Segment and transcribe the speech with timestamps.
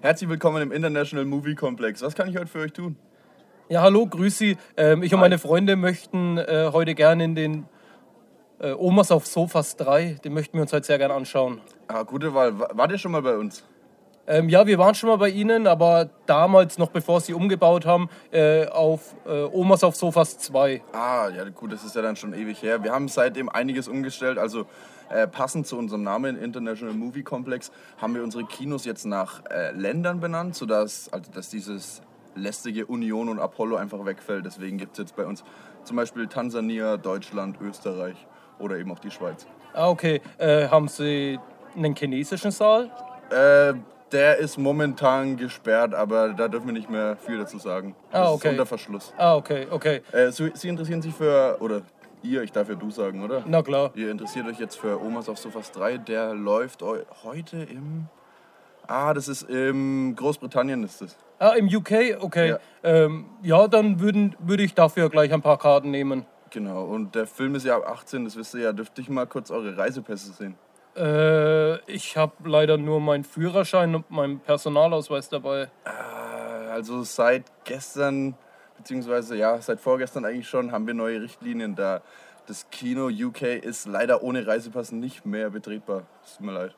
[0.00, 2.02] Herzlich willkommen im International Movie Complex.
[2.02, 2.94] Was kann ich heute für euch tun?
[3.68, 4.56] Ja, hallo, grüß Sie.
[4.76, 7.64] Ähm, ich und meine Freunde möchten äh, heute gerne in den
[8.60, 10.20] äh, Omas auf Sofas 3.
[10.22, 11.60] Den möchten wir uns heute sehr gerne anschauen.
[11.88, 12.60] Ah, gute Wahl.
[12.60, 13.64] Wart ihr schon mal bei uns?
[14.28, 18.08] Ähm, ja, wir waren schon mal bei Ihnen, aber damals, noch bevor Sie umgebaut haben,
[18.30, 20.80] äh, auf äh, Omas auf Sofas 2.
[20.92, 22.84] Ah, ja gut, das ist ja dann schon ewig her.
[22.84, 24.38] Wir haben seitdem einiges umgestellt.
[24.38, 24.66] Also
[25.10, 29.72] äh, passend zu unserem Namen International Movie Complex haben wir unsere Kinos jetzt nach äh,
[29.72, 32.02] Ländern benannt, sodass also, dass dieses
[32.34, 34.44] lästige Union und Apollo einfach wegfällt.
[34.46, 35.44] Deswegen gibt es jetzt bei uns
[35.84, 38.16] zum Beispiel Tansania, Deutschland, Österreich
[38.58, 39.46] oder eben auch die Schweiz.
[39.72, 40.20] Ah, okay.
[40.38, 41.38] Äh, haben Sie
[41.76, 42.90] einen chinesischen Saal?
[43.30, 43.74] Äh,
[44.12, 47.94] der ist momentan gesperrt, aber da dürfen wir nicht mehr viel dazu sagen.
[48.10, 48.48] Das ah, okay.
[48.48, 49.12] ist unter Verschluss.
[49.18, 50.00] Ah, okay, okay.
[50.12, 51.82] Äh, Sie, Sie interessieren sich für, oder
[52.22, 53.44] ihr, ich darf ja du sagen, oder?
[53.46, 53.90] Na klar.
[53.94, 55.98] Ihr interessiert euch jetzt für Omas auf Sofas 3.
[55.98, 56.82] Der läuft
[57.22, 58.06] heute im.
[58.86, 61.16] Ah, das ist in Großbritannien ist das.
[61.38, 62.20] Ah, im UK?
[62.20, 62.48] Okay.
[62.50, 66.26] Ja, ähm, ja dann würden, würde ich dafür gleich ein paar Karten nehmen.
[66.50, 68.72] Genau, und der Film ist ja ab 18, das wisst ihr ja.
[68.72, 70.56] Dürfte ich mal kurz eure Reisepässe sehen?
[70.96, 75.68] Äh, ich habe leider nur meinen Führerschein und meinen Personalausweis dabei.
[75.84, 78.34] Äh, also seit gestern,
[78.78, 82.02] beziehungsweise ja, seit vorgestern eigentlich schon, haben wir neue Richtlinien da.
[82.46, 86.06] Das Kino UK ist leider ohne Reisepass nicht mehr betretbar.
[86.24, 86.74] Es tut mir leid.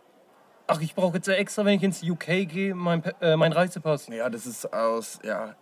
[0.67, 4.09] Ach, ich brauche jetzt ja extra, wenn ich ins UK gehe, meinen äh, mein Reisepass.
[4.09, 5.55] Ja, das ist aus, ja,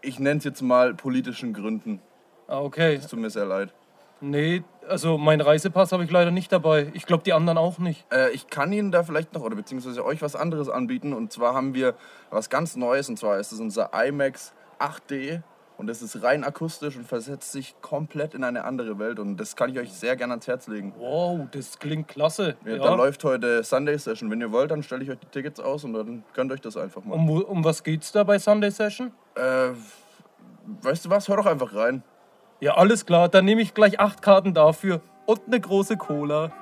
[0.00, 2.00] ich nenne es jetzt mal politischen Gründen.
[2.46, 2.96] Ah, okay.
[2.96, 3.72] Es tut mir sehr leid.
[4.20, 6.90] Nee, also meinen Reisepass habe ich leider nicht dabei.
[6.94, 8.06] Ich glaube, die anderen auch nicht.
[8.12, 11.12] Äh, ich kann Ihnen da vielleicht noch oder beziehungsweise euch was anderes anbieten.
[11.12, 11.94] Und zwar haben wir
[12.30, 13.08] was ganz Neues.
[13.08, 15.42] Und zwar ist es unser IMAX 8D.
[15.76, 19.18] Und das ist rein akustisch und versetzt sich komplett in eine andere Welt.
[19.18, 20.94] Und das kann ich euch sehr gerne ans Herz legen.
[20.96, 22.56] Wow, das klingt klasse.
[22.64, 22.78] Ja, ja.
[22.78, 24.30] Da läuft heute Sunday Session.
[24.30, 26.76] Wenn ihr wollt, dann stelle ich euch die Tickets aus und dann könnt euch das
[26.76, 27.14] einfach mal.
[27.14, 29.12] Um, um was geht's da bei Sunday Session?
[29.34, 29.70] Äh,
[30.82, 31.28] weißt du was?
[31.28, 32.04] Hör doch einfach rein.
[32.60, 36.52] Ja, alles klar, dann nehme ich gleich acht Karten dafür und eine große Cola.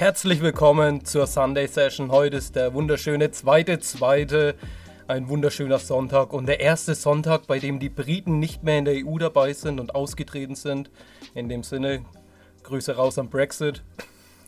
[0.00, 2.10] Herzlich willkommen zur Sunday Session.
[2.10, 4.54] Heute ist der wunderschöne zweite, zweite
[5.08, 8.94] ein wunderschöner Sonntag und der erste Sonntag, bei dem die Briten nicht mehr in der
[8.94, 10.90] EU dabei sind und ausgetreten sind.
[11.34, 12.02] In dem Sinne,
[12.62, 13.82] Grüße raus am Brexit.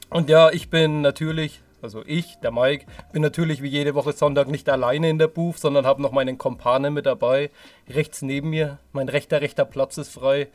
[0.09, 4.49] Und ja, ich bin natürlich, also ich, der Mike, bin natürlich wie jede Woche Sonntag
[4.49, 7.51] nicht alleine in der Booth, sondern habe noch meinen Kompane mit dabei.
[7.91, 10.49] Rechts neben mir, mein rechter, rechter Platz ist frei.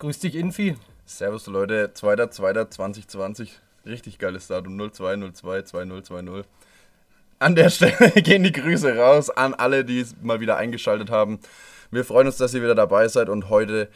[0.00, 0.76] Grüß dich, Infi.
[1.06, 3.63] Servus Leute, 2.2.2020.
[3.86, 6.44] Richtig geiles Datum, 0202 2020.
[7.38, 11.38] An der Stelle gehen die Grüße raus an alle, die es mal wieder eingeschaltet haben.
[11.90, 13.88] Wir freuen uns, dass ihr wieder dabei seid und heute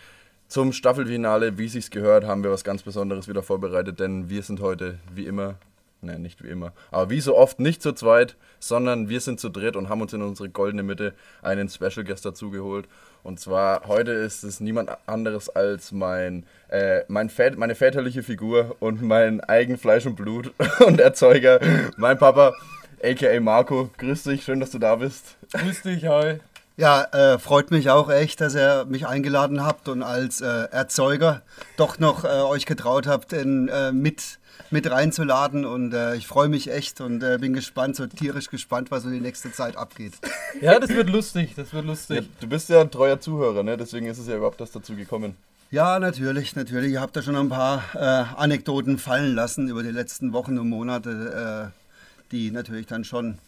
[0.49, 4.43] zum Staffelfinale, wie es sich gehört, haben wir was ganz Besonderes wieder vorbereitet, denn wir
[4.43, 5.57] sind heute wie immer,
[6.01, 9.49] ne, nicht wie immer, aber wie so oft nicht zu zweit, sondern wir sind zu
[9.49, 12.87] dritt und haben uns in unsere goldene Mitte einen Special Guest dazugeholt.
[13.23, 18.77] Und zwar heute ist es niemand anderes als mein, äh, mein Vät meine väterliche Figur
[18.81, 20.53] und mein eigen Fleisch und Blut
[20.87, 21.61] und Erzeuger,
[21.97, 22.55] mein Papa
[23.03, 23.91] aka Marco.
[23.99, 25.37] Grüß dich, schön, dass du da bist.
[25.53, 26.41] Grüß dich, hi.
[26.77, 31.43] Ja, äh, freut mich auch echt, dass ihr mich eingeladen habt und als äh, Erzeuger
[31.77, 34.39] doch noch äh, euch getraut habt, in, äh, mit,
[34.71, 35.65] mit reinzuladen.
[35.65, 39.11] Und äh, ich freue mich echt und äh, bin gespannt, so tierisch gespannt, was so
[39.11, 40.15] die nächste Zeit abgeht.
[40.61, 42.17] Ja, das wird lustig, das wird lustig.
[42.17, 43.77] Ja, du bist ja ein treuer Zuhörer, ne?
[43.77, 45.37] deswegen ist es ja überhaupt das dazu gekommen.
[45.71, 46.93] Ja, natürlich, natürlich.
[46.93, 47.85] Ihr habt da schon ein paar
[48.37, 51.73] Anekdoten fallen lassen über die letzten Wochen und Monate
[52.33, 53.39] die natürlich dann schon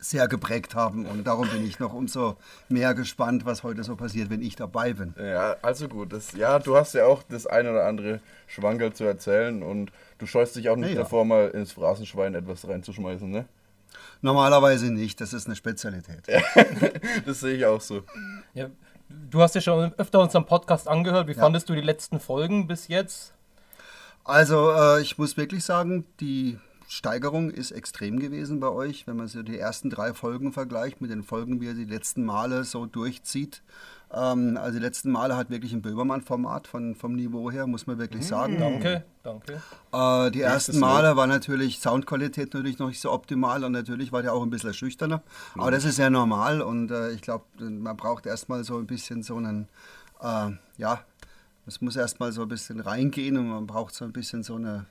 [0.00, 1.06] sehr geprägt haben.
[1.06, 2.36] Und darum bin ich noch umso
[2.68, 5.14] mehr gespannt, was heute so passiert, wenn ich dabei bin.
[5.18, 6.12] Ja, also gut.
[6.12, 10.26] Das, ja, du hast ja auch das ein oder andere Schwankerl zu erzählen und du
[10.26, 13.46] scheust dich auch nicht ja, davor, mal ins Phrasenschwein etwas reinzuschmeißen, ne?
[14.22, 16.22] Normalerweise nicht, das ist eine Spezialität.
[17.26, 18.02] das sehe ich auch so.
[18.54, 18.68] Ja,
[19.08, 21.26] du hast ja schon öfter unseren Podcast angehört.
[21.26, 21.38] Wie ja.
[21.38, 23.32] fandest du die letzten Folgen bis jetzt?
[24.24, 26.58] Also, äh, ich muss wirklich sagen, die
[26.92, 31.12] Steigerung ist extrem gewesen bei euch, wenn man so die ersten drei Folgen vergleicht mit
[31.12, 33.62] den Folgen, wie ihr die letzten Male so durchzieht.
[34.12, 38.00] Ähm, also die letzten Male hat wirklich ein Böhmermann-Format von, vom Niveau her, muss man
[38.00, 38.58] wirklich sagen.
[38.58, 39.62] Danke, danke.
[39.92, 44.22] Äh, die ersten Male war natürlich Soundqualität natürlich noch nicht so optimal und natürlich war
[44.22, 45.22] der auch ein bisschen schüchterner.
[45.54, 49.22] Aber das ist ja normal und äh, ich glaube, man braucht erstmal so ein bisschen
[49.22, 49.68] so einen,
[50.20, 51.04] äh, ja,
[51.66, 54.86] es muss erstmal so ein bisschen reingehen und man braucht so ein bisschen so eine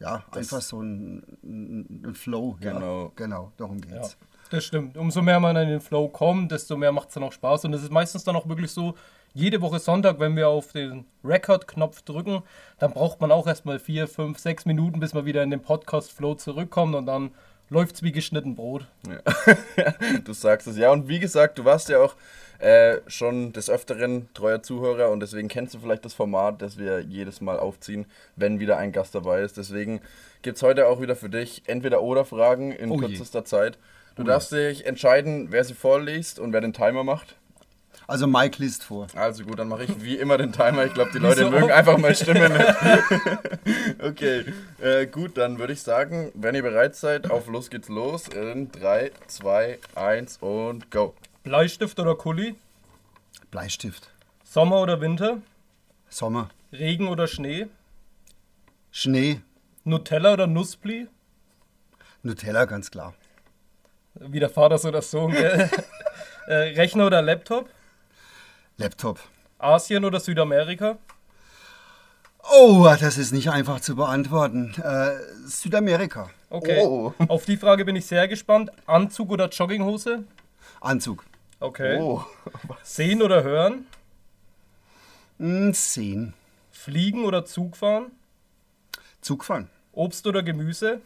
[0.00, 2.56] ja, das einfach so ein, ein, Flow.
[2.60, 3.04] Genau.
[3.04, 4.16] Ja, genau, darum geht's.
[4.50, 4.96] Das stimmt.
[4.96, 7.66] Umso mehr man in den Flow kommt, desto mehr macht es dann auch Spaß.
[7.66, 8.94] Und es ist meistens dann auch wirklich so,
[9.32, 12.42] jede Woche Sonntag, wenn wir auf den Record-Knopf drücken,
[12.78, 16.34] dann braucht man auch erstmal vier, fünf, sechs Minuten, bis man wieder in den Podcast-Flow
[16.34, 17.30] zurückkommt und dann
[17.68, 18.86] läuft es wie geschnitten Brot.
[19.06, 19.54] Ja.
[20.24, 20.76] du sagst es.
[20.76, 22.16] Ja, und wie gesagt, du warst ja auch
[22.60, 27.00] äh, schon des Öfteren treuer Zuhörer und deswegen kennst du vielleicht das Format, das wir
[27.00, 29.56] jedes Mal aufziehen, wenn wieder ein Gast dabei ist.
[29.56, 30.00] Deswegen
[30.42, 33.08] gibt es heute auch wieder für dich entweder oder Fragen in Oh je.
[33.08, 33.78] kürzester Zeit.
[34.16, 37.36] Du Oh darfst dich entscheiden, wer sie vorliest und wer den Timer macht.
[38.06, 39.06] Also Mike liest vor.
[39.14, 40.84] Also gut, dann mache ich wie immer den Timer.
[40.84, 42.74] Ich glaube, die Leute so mögen einfach meine Stimme nicht.
[44.02, 44.44] okay,
[44.80, 48.26] äh, gut, dann würde ich sagen, wenn ihr bereit seid, auf los geht's los.
[48.28, 51.14] In 3, 2, 1 und go.
[51.42, 52.54] Bleistift oder Kuli?
[53.50, 54.10] Bleistift.
[54.44, 55.38] Sommer oder Winter?
[56.10, 56.50] Sommer.
[56.70, 57.66] Regen oder Schnee?
[58.90, 59.40] Schnee.
[59.84, 61.08] Nutella oder Nussbli?
[62.22, 63.14] Nutella, ganz klar.
[64.14, 65.32] Wie der Vater so das Sohn.
[65.32, 65.70] gell?
[66.46, 67.70] äh, Rechner oder Laptop?
[68.76, 69.18] Laptop.
[69.58, 70.98] Asien oder Südamerika?
[72.52, 74.74] Oh, das ist nicht einfach zu beantworten.
[74.82, 76.30] Äh, Südamerika.
[76.50, 76.80] Okay.
[76.82, 77.14] Oh.
[77.28, 78.70] Auf die Frage bin ich sehr gespannt.
[78.86, 80.24] Anzug oder Jogginghose?
[80.80, 81.24] Anzug.
[81.60, 81.98] Okay.
[82.00, 82.24] Oh.
[82.82, 83.86] Sehen oder hören?
[85.38, 86.34] Hm, Sehen.
[86.72, 88.10] Fliegen oder Zug fahren?
[89.20, 89.68] Zugfahren.
[89.92, 91.02] Obst oder Gemüse?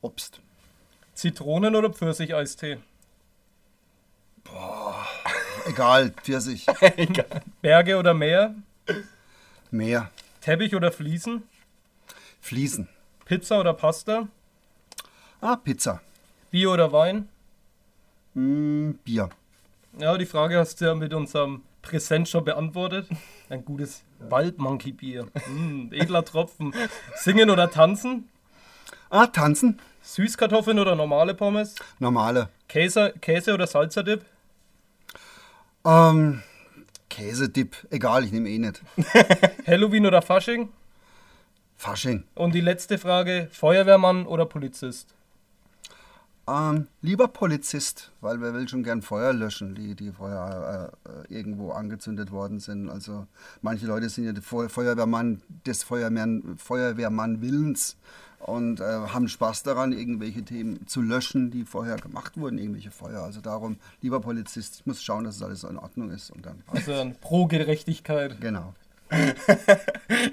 [0.00, 0.40] Obst.
[1.14, 2.78] Zitronen- oder Pfirsicheistee?
[5.66, 6.64] Egal, Pfirsich.
[7.60, 8.54] Berge oder Meer?
[9.70, 10.10] Meer.
[10.40, 11.42] Teppich oder Fliesen?
[12.40, 12.88] Fliesen.
[13.26, 14.28] Pizza oder Pasta?
[15.42, 16.00] Ah, Pizza.
[16.50, 17.28] Bier oder Wein?
[18.38, 19.30] Hm, Bier.
[19.98, 23.08] Ja, die Frage hast du ja mit unserem Präsent schon beantwortet.
[23.48, 25.26] Ein gutes Waldmonkey-Bier.
[25.48, 26.72] Mm, edler Tropfen.
[27.16, 28.28] Singen oder tanzen?
[29.10, 29.80] Ah, tanzen.
[30.02, 31.74] Süßkartoffeln oder normale Pommes?
[31.98, 32.48] Normale.
[32.68, 34.24] Käse, Käse oder Salzerdip?
[35.84, 36.40] Ähm,
[37.10, 37.88] Käsedip.
[37.90, 38.82] Egal, ich nehme eh nicht.
[39.66, 40.68] Halloween oder Fasching?
[41.76, 42.22] Fasching.
[42.36, 45.12] Und die letzte Frage, Feuerwehrmann oder Polizist?
[46.48, 51.38] Ähm, lieber Polizist, weil wir will schon gern Feuer löschen, die, die vorher äh, äh,
[51.38, 52.88] irgendwo angezündet worden sind.
[52.88, 53.26] Also
[53.60, 57.96] manche Leute sind ja Feuerwehrmann des Feuerwehrmann, Feuerwehrmann Willens
[58.38, 63.22] und äh, haben Spaß daran, irgendwelche Themen zu löschen, die vorher gemacht wurden, irgendwelche Feuer.
[63.22, 66.62] Also darum, lieber Polizist, ich muss schauen, dass es alles in Ordnung ist und dann
[66.62, 66.88] passt.
[66.88, 68.40] Also ein Pro-Gerechtigkeit.
[68.40, 68.74] Genau.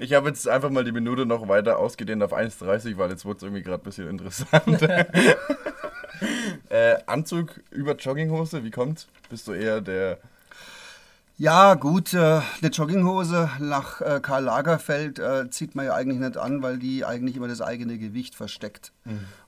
[0.00, 3.38] Ich habe jetzt einfach mal die Minute noch weiter ausgedehnt auf 1,30, weil jetzt wurde
[3.38, 4.80] es irgendwie gerade ein bisschen interessant.
[6.68, 9.06] äh, Anzug über Jogginghose, wie kommt's?
[9.28, 10.18] Bist du eher der.
[11.38, 16.38] Ja, gut, äh, eine Jogginghose nach äh, Karl Lagerfeld äh, zieht man ja eigentlich nicht
[16.38, 18.92] an, weil die eigentlich immer das eigene Gewicht versteckt.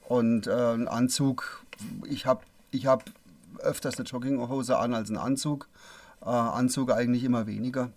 [0.06, 1.64] Und äh, ein Anzug,
[2.06, 3.04] ich habe ich hab
[3.58, 5.68] öfters eine Jogginghose an als einen Anzug.
[6.20, 7.90] Äh, Anzug eigentlich immer weniger.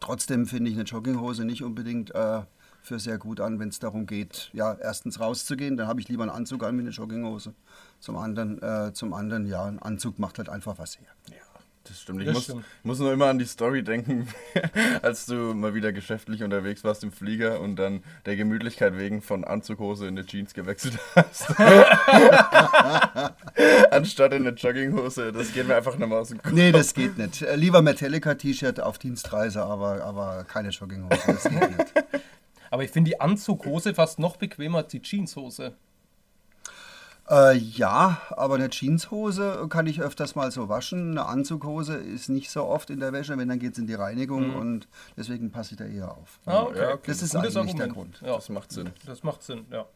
[0.00, 2.40] Trotzdem finde ich eine Jogginghose nicht unbedingt äh,
[2.84, 6.22] für sehr gut an, wenn es darum geht, ja, erstens rauszugehen, dann habe ich lieber
[6.22, 7.54] einen Anzug an wie eine Jogginghose.
[7.98, 11.08] Zum anderen, äh, zum anderen, ja, ein Anzug macht halt einfach was her.
[11.30, 11.36] Ja,
[11.84, 12.20] das stimmt.
[12.20, 12.64] Ich Das muss, stimmt.
[12.82, 14.28] muss nur immer an die Story denken,
[15.02, 19.44] als du mal wieder geschäftlich unterwegs warst im Flieger und dann der Gemütlichkeit wegen von
[19.44, 21.58] Anzughose in eine Jeans gewechselt hast.
[23.90, 25.32] Anstatt in eine Jogginghose.
[25.32, 26.52] Das geht mir einfach nicht mehr aus dem Kopf.
[26.52, 27.40] Nee, das geht nicht.
[27.40, 31.22] Äh, Lieber Metallica-T-Shirt auf Dienstreise, aber, aber keine Jogginghose.
[31.26, 31.92] Das geht nicht.
[32.74, 35.74] Aber ich finde die Anzughose fast noch bequemer als die Jeanshose.
[37.30, 41.12] Äh, ja, aber eine Jeanshose kann ich öfters mal so waschen.
[41.12, 43.94] Eine Anzughose ist nicht so oft in der Wäsche, wenn dann geht es in die
[43.94, 46.40] Reinigung und deswegen passe ich da eher auf.
[46.46, 46.78] Ah, okay.
[46.80, 47.02] Ja, okay.
[47.06, 48.14] Das ist Gutes eigentlich der Argument.
[48.16, 48.28] Grund.
[48.28, 48.90] Ja, Das macht Sinn.
[49.06, 49.86] das macht Sinn, ja.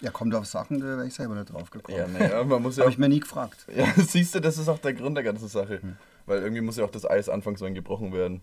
[0.00, 1.98] Ja, kommt auf Sachen, da wäre ich selber nicht drauf gekommen.
[1.98, 3.66] Ja, naja, man muss ja Habe auch ich mir nie gefragt.
[3.74, 5.80] Ja, siehst du, das ist auch der Grund der ganzen Sache.
[6.26, 8.42] Weil irgendwie muss ja auch das Eis anfangs so gebrochen werden.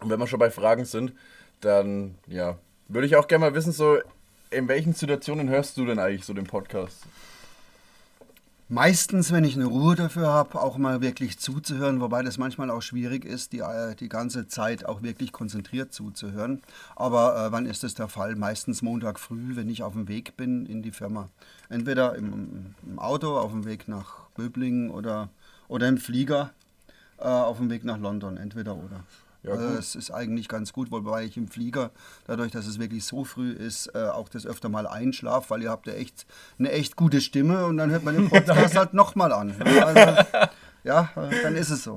[0.00, 1.12] Und wenn wir schon bei Fragen sind,
[1.60, 2.56] dann, ja,
[2.88, 3.98] würde ich auch gerne mal wissen, so,
[4.50, 7.02] in welchen Situationen hörst du denn eigentlich so den Podcast?
[8.68, 12.82] Meistens, wenn ich eine Ruhe dafür habe, auch mal wirklich zuzuhören, wobei das manchmal auch
[12.82, 16.62] schwierig ist, die, äh, die ganze Zeit auch wirklich konzentriert zuzuhören.
[16.96, 18.34] Aber äh, wann ist das der Fall?
[18.34, 21.28] Meistens Montag früh, wenn ich auf dem Weg bin in die Firma.
[21.68, 25.28] Entweder im, im Auto auf dem Weg nach Böblingen oder,
[25.68, 26.50] oder im Flieger
[27.18, 28.36] äh, auf dem Weg nach London.
[28.36, 29.04] Entweder oder.
[29.46, 29.78] Ja, gut.
[29.78, 31.90] es ist eigentlich ganz gut, wobei ich im Flieger,
[32.26, 35.70] dadurch, dass es wirklich so früh ist, äh, auch das öfter mal einschlaf, weil ihr
[35.70, 36.26] habt ja echt
[36.58, 39.54] eine echt gute Stimme und dann hört man den Podcast halt nochmal an.
[39.62, 40.24] Also,
[40.82, 41.94] ja, äh, dann ist es so.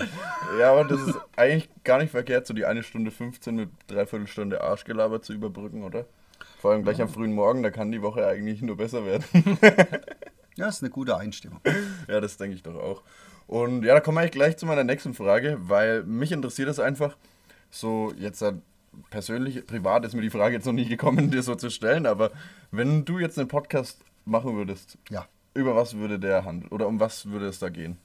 [0.60, 4.28] Ja, aber das ist eigentlich gar nicht verkehrt, so die eine Stunde 15 mit dreiviertel
[4.28, 6.06] Stunde Arschgelaber zu überbrücken, oder?
[6.60, 9.24] Vor allem gleich am frühen Morgen, da kann die Woche eigentlich nur besser werden.
[10.56, 11.62] Ja, ist eine gute Einstimmung.
[12.10, 13.02] ja, das denke ich doch auch.
[13.48, 17.16] Und ja, da komme ich gleich zu meiner nächsten Frage, weil mich interessiert es einfach,
[17.70, 18.44] so jetzt
[19.10, 22.32] persönlich, privat ist mir die Frage jetzt noch nie gekommen, dir so zu stellen, aber
[22.72, 25.28] wenn du jetzt einen Podcast machen würdest, Ja.
[25.54, 27.98] über was würde der handeln oder um was würde es da gehen?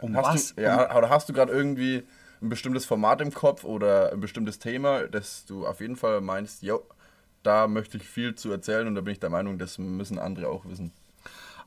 [0.00, 0.54] Um hast was?
[0.54, 2.02] Du, ja, oder hast du gerade irgendwie
[2.42, 6.62] ein bestimmtes Format im Kopf oder ein bestimmtes Thema, das du auf jeden Fall meinst,
[6.62, 6.82] jo,
[7.42, 10.48] da möchte ich viel zu erzählen und da bin ich der Meinung, das müssen andere
[10.48, 10.92] auch wissen.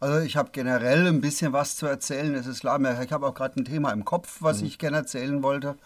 [0.04, 2.78] Also ich habe generell ein bisschen was zu erzählen, das ist klar.
[3.02, 5.78] Ich habe auch gerade ein Thema im Kopf, was ich gerne erzählen wollte.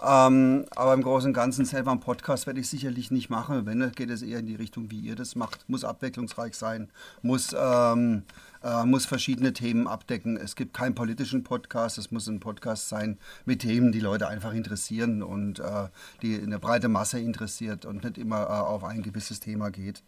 [0.00, 3.66] Ähm, aber im Großen und Ganzen selber einen Podcast werde ich sicherlich nicht machen.
[3.66, 5.68] Wenn, geht es eher in die Richtung, wie ihr das macht.
[5.68, 6.88] Muss abwechslungsreich sein,
[7.22, 8.22] muss, ähm,
[8.62, 10.36] äh, muss verschiedene Themen abdecken.
[10.36, 14.52] Es gibt keinen politischen Podcast, es muss ein Podcast sein mit Themen, die Leute einfach
[14.52, 15.88] interessieren und äh,
[16.22, 20.04] die eine breite Masse interessiert und nicht immer äh, auf ein gewisses Thema geht.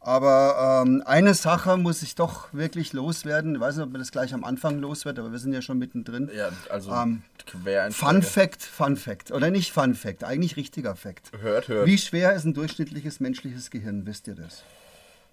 [0.00, 3.56] Aber ähm, eine Sache muss ich doch wirklich loswerden.
[3.56, 5.78] Ich weiß nicht, ob man das gleich am Anfang loswerden, aber wir sind ja schon
[5.78, 6.30] mittendrin.
[6.34, 9.32] Ja, also Ähm, quer Fun Fact, Fun Fact.
[9.32, 11.32] Oder nicht Fun Fact, eigentlich richtiger Fact.
[11.40, 11.86] Hört, hört.
[11.86, 14.62] Wie schwer ist ein durchschnittliches menschliches Gehirn, wisst ihr das?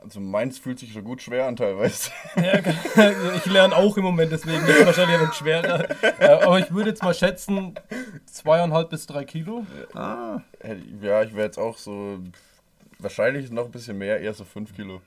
[0.04, 2.12] Also meins fühlt sich schon gut schwer an teilweise.
[2.36, 2.60] Ja,
[3.36, 5.88] ich lerne auch im Moment, deswegen ist es wahrscheinlich ein wenig schwerer.
[6.44, 7.74] Aber ich würde jetzt mal schätzen,
[8.32, 9.66] zweieinhalb bis drei Kilo.
[9.94, 10.42] Ah,
[11.02, 12.20] Ja, ich wäre jetzt auch so,
[13.00, 15.02] wahrscheinlich noch ein bisschen mehr, eher so 5 Kilo.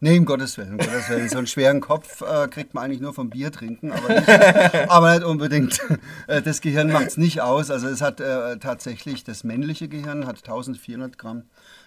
[0.00, 1.28] nee, um Gottes Willen, um Gottes Willen.
[1.28, 4.28] So einen schweren Kopf äh, kriegt man eigentlich nur vom Bier trinken, aber nicht,
[4.90, 5.80] aber nicht unbedingt.
[6.26, 7.70] Äh, Das Gehirn macht es nicht aus.
[7.70, 11.44] Also es hat äh, tatsächlich, das männliche Gehirn hat 1400 Gramm.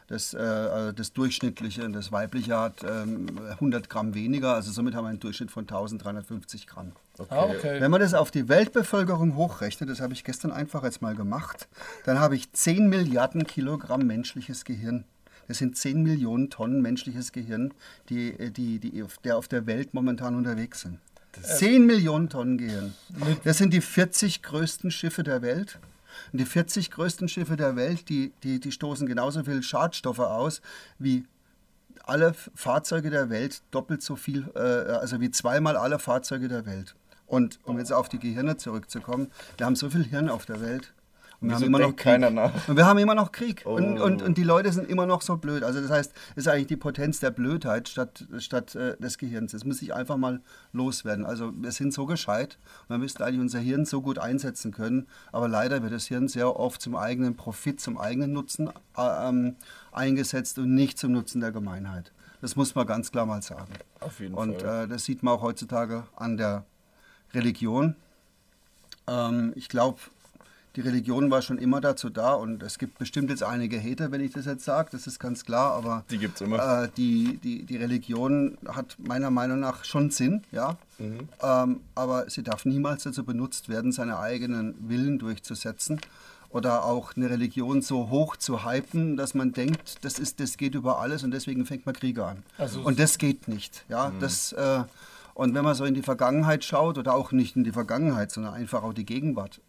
[0.07, 4.53] Das, äh, also das durchschnittliche, das weibliche hat ähm, 100 Gramm weniger.
[4.53, 6.91] Also somit haben wir einen Durchschnitt von 1350 Gramm.
[7.29, 7.81] Ah, okay.
[7.81, 11.67] Wenn man das auf die Weltbevölkerung hochrechnet, das habe ich gestern einfach jetzt mal gemacht,
[12.05, 15.05] dann habe ich 10 Milliarden Kilogramm menschliches Gehirn.
[15.47, 17.73] Das sind 10 Millionen Tonnen menschliches Gehirn,
[18.09, 20.99] die, die, die auf, der auf der Welt momentan unterwegs sind.
[21.41, 22.93] 10 Millionen Tonnen Gehirn.
[23.43, 25.79] Das sind die 40 größten Schiffe der Welt.
[26.31, 30.61] Und die 40 größten Schiffe der Welt, die, die, die stoßen genauso viel Schadstoffe aus
[30.97, 31.25] wie
[32.05, 36.95] alle Fahrzeuge der Welt doppelt so viel, äh, also wie zweimal alle Fahrzeuge der Welt.
[37.27, 40.93] Und um jetzt auf die Gehirne zurückzukommen, wir haben so viel Hirn auf der Welt.
[41.45, 42.35] Und wir Wieso haben immer noch keiner Krieg.
[42.35, 42.67] nach?
[42.67, 43.61] Und wir haben immer noch Krieg.
[43.65, 44.03] Und, Oh.
[44.05, 45.63] und, und die Leute sind immer noch so blöd.
[45.63, 49.51] Also das heißt, es ist eigentlich die Potenz der Blödheit statt, statt äh, des Gehirns.
[49.51, 50.41] Das muss sich einfach mal
[50.73, 51.25] loswerden.
[51.25, 52.57] Also wir sind so gescheit.
[52.87, 55.07] Wir müssten eigentlich unser Hirn so gut einsetzen können.
[55.31, 59.55] Aber leider wird das Hirn sehr oft zum eigenen Profit, zum eigenen Nutzen äh, ähm,
[59.91, 62.11] eingesetzt und nicht zum Nutzen der Gemeinheit.
[62.41, 63.71] Das muss man ganz klar mal sagen.
[64.01, 64.85] Auf jeden Und Fall.
[64.85, 66.65] äh, das sieht man auch heutzutage an der
[67.33, 67.95] Religion.
[69.07, 69.99] Ähm, ich glaube,
[70.75, 74.21] die Religion war schon immer dazu da und es gibt bestimmt jetzt einige Hater, wenn
[74.21, 76.83] ich das jetzt sage, das ist ganz klar, aber Die gibt's immer.
[76.83, 82.43] Äh, die, die, die Religion hat meiner Meinung nach schon Sinn, ja, ähm, aber sie
[82.43, 85.99] darf niemals dazu benutzt werden, seine eigenen Willen durchzusetzen
[86.49, 90.73] oder auch eine Religion so hoch zu hypen, dass man denkt, das, ist, das geht
[90.75, 92.43] über alles und deswegen fängt man Kriege an.
[92.57, 93.83] Also- und das geht nicht.
[93.89, 94.11] Ja?
[94.19, 94.83] Das, äh,
[95.33, 98.53] und wenn man so in die Vergangenheit schaut, oder auch nicht in die Vergangenheit, sondern
[98.53, 99.59] einfach auch die Gegenwart,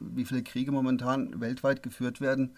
[0.00, 2.50] wie viele Kriege momentan weltweit geführt werden,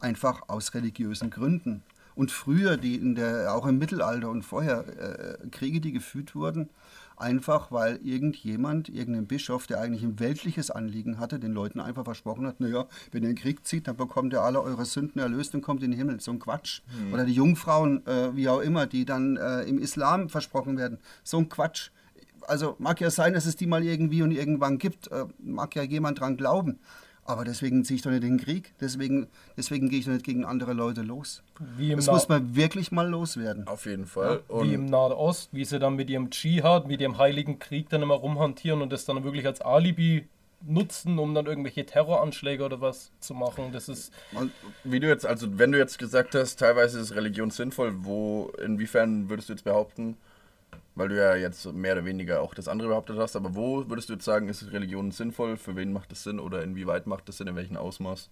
[0.00, 1.82] einfach aus religiösen Gründen.
[2.14, 6.68] Und früher, die in der, auch im Mittelalter und vorher, äh, Kriege, die geführt wurden,
[7.16, 12.46] einfach weil irgendjemand, irgendein Bischof, der eigentlich ein weltliches Anliegen hatte, den Leuten einfach versprochen
[12.46, 15.62] hat, naja, wenn ihr einen Krieg zieht, dann bekommt ihr alle eure Sünden erlöst und
[15.62, 16.20] kommt in den Himmel.
[16.20, 16.82] So ein Quatsch.
[17.12, 20.98] Oder die Jungfrauen, äh, wie auch immer, die dann äh, im Islam versprochen werden.
[21.22, 21.90] So ein Quatsch.
[22.48, 25.10] Also mag ja sein, dass es die mal irgendwie und irgendwann gibt.
[25.12, 26.78] Äh, mag ja jemand dran glauben.
[27.24, 28.72] Aber deswegen ziehe ich doch nicht in den Krieg.
[28.80, 31.42] Deswegen, deswegen gehe ich doch nicht gegen andere Leute los.
[31.58, 33.66] Das Na muss man wirklich mal loswerden.
[33.66, 34.40] Auf jeden Fall.
[34.48, 38.00] wie im Nahen Ost, wie sie dann mit ihrem Dschihad, mit ihrem Heiligen Krieg dann
[38.00, 40.26] immer rumhantieren und das dann wirklich als Alibi
[40.66, 43.72] nutzen, um dann irgendwelche Terroranschläge oder was zu machen.
[43.72, 44.50] Das ist Und
[44.84, 49.28] wie du jetzt, also wenn du jetzt gesagt hast, teilweise ist Religion sinnvoll, wo, inwiefern
[49.28, 50.16] würdest du jetzt behaupten,
[50.98, 54.08] weil du ja jetzt mehr oder weniger auch das andere behauptet hast, aber wo würdest
[54.08, 56.40] du jetzt sagen, ist Religion sinnvoll, für wen macht es Sinn?
[56.40, 58.28] Oder inwieweit macht es Sinn, in welchem Ausmaß?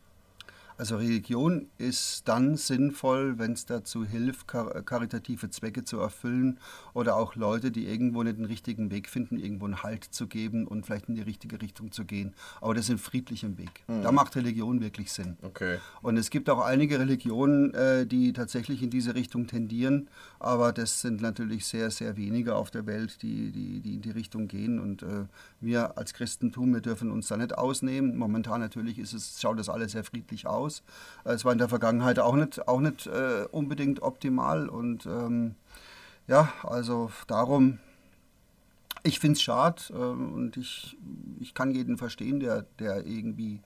[0.79, 6.59] Also Religion ist dann sinnvoll, wenn es dazu hilft, kar karitative Zwecke zu erfüllen
[6.93, 10.67] oder auch Leute, die irgendwo nicht den richtigen Weg finden, irgendwo einen Halt zu geben
[10.67, 12.35] und vielleicht in die richtige Richtung zu gehen.
[12.61, 13.85] Aber das in friedlichem Weg.
[14.03, 15.37] Da macht Religion wirklich Sinn.
[15.43, 15.79] Okay.
[16.03, 21.01] Und es gibt auch einige Religionen, äh, die tatsächlich in diese Richtung tendieren, aber das
[21.01, 24.79] sind natürlich sehr, sehr wenige auf der Welt, die, die, die in die Richtung gehen.
[24.79, 25.25] Und äh,
[25.61, 28.17] wir als Christentum, wir dürfen uns da nicht ausnehmen.
[28.17, 30.66] Momentan natürlich ist es, schaut das alles sehr friedlich aus.
[31.25, 34.69] Es war in der Vergangenheit auch nicht, auch nicht äh, unbedingt optimal.
[34.69, 35.55] Und ähm,
[36.27, 37.79] ja, also darum
[39.07, 40.97] ich finde es schade äh, und ich,
[41.41, 43.61] ich kann jeden verstehen, der, der irgendwie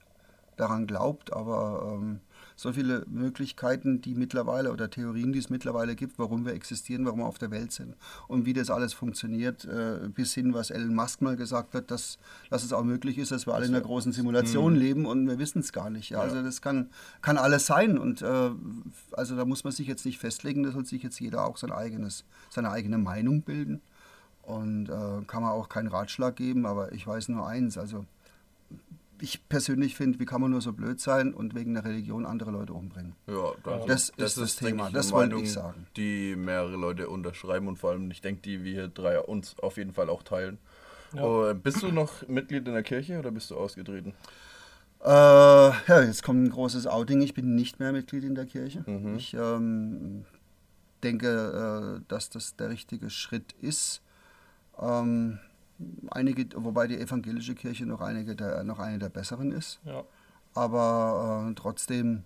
[0.55, 2.19] daran glaubt, aber ähm,
[2.61, 7.21] so viele Möglichkeiten, die mittlerweile oder Theorien, die es mittlerweile gibt, warum wir existieren, warum
[7.21, 7.95] wir auf der Welt sind
[8.27, 12.19] und wie das alles funktioniert, äh, bis hin, was Elon Musk mal gesagt hat, dass,
[12.51, 14.79] dass es auch möglich ist, dass wir alle in einer großen Simulation mhm.
[14.79, 16.11] leben und wir wissen es gar nicht.
[16.11, 16.19] Ja?
[16.19, 16.23] Ja.
[16.23, 16.91] Also das kann,
[17.23, 18.51] kann alles sein und äh,
[19.13, 21.71] also da muss man sich jetzt nicht festlegen, da soll sich jetzt jeder auch sein
[21.71, 23.81] eigenes, seine eigene Meinung bilden
[24.43, 28.05] und äh, kann man auch keinen Ratschlag geben, aber ich weiß nur eins, also
[29.21, 32.51] ich persönlich finde, wie kann man nur so blöd sein und wegen der Religion andere
[32.51, 33.15] Leute umbringen?
[33.27, 35.85] Ja, das, das ist das, das Thema, ich, das wollte ich sagen.
[35.95, 39.93] Die mehrere Leute unterschreiben und vor allem, ich denke, die wir drei uns auf jeden
[39.93, 40.57] Fall auch teilen.
[41.13, 41.23] Ja.
[41.23, 44.13] Oh, bist du noch Mitglied in der Kirche oder bist du ausgetreten?
[45.03, 47.21] Äh, ja, jetzt kommt ein großes Outing.
[47.21, 48.83] Ich bin nicht mehr Mitglied in der Kirche.
[48.85, 49.15] Mhm.
[49.15, 50.25] Ich ähm,
[51.03, 54.01] denke, äh, dass das der richtige Schritt ist.
[54.79, 55.39] Ähm,
[56.09, 59.79] einige, wobei die evangelische Kirche noch, einige der, noch eine der besseren ist.
[59.85, 60.03] Ja.
[60.53, 62.23] Aber äh, trotzdem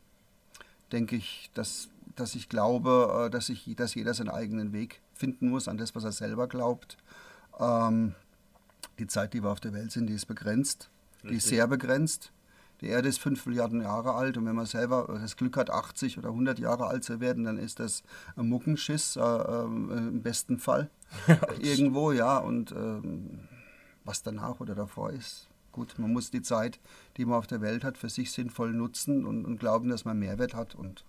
[0.91, 5.49] denke ich, dass, dass ich glaube, äh, dass, ich, dass jeder seinen eigenen Weg finden
[5.49, 6.97] muss an das, was er selber glaubt.
[7.59, 8.15] Ähm,
[8.99, 10.89] die Zeit, die wir auf der Welt sind, die ist begrenzt.
[11.15, 11.29] Richtig.
[11.29, 12.31] Die ist sehr begrenzt.
[12.81, 16.17] Die Erde ist 5 Milliarden Jahre alt und wenn man selber das Glück hat, 80
[16.17, 18.03] oder 100 Jahre alt zu werden, dann ist das
[18.35, 20.89] ein Muckenschiss äh, äh, im besten Fall.
[21.59, 22.37] Irgendwo, ja.
[22.37, 23.39] Und ähm,
[24.03, 26.79] was danach oder davor ist, gut, man muss die Zeit,
[27.17, 30.19] die man auf der Welt hat, für sich sinnvoll nutzen und, und glauben, dass man
[30.19, 31.03] Mehrwert hat und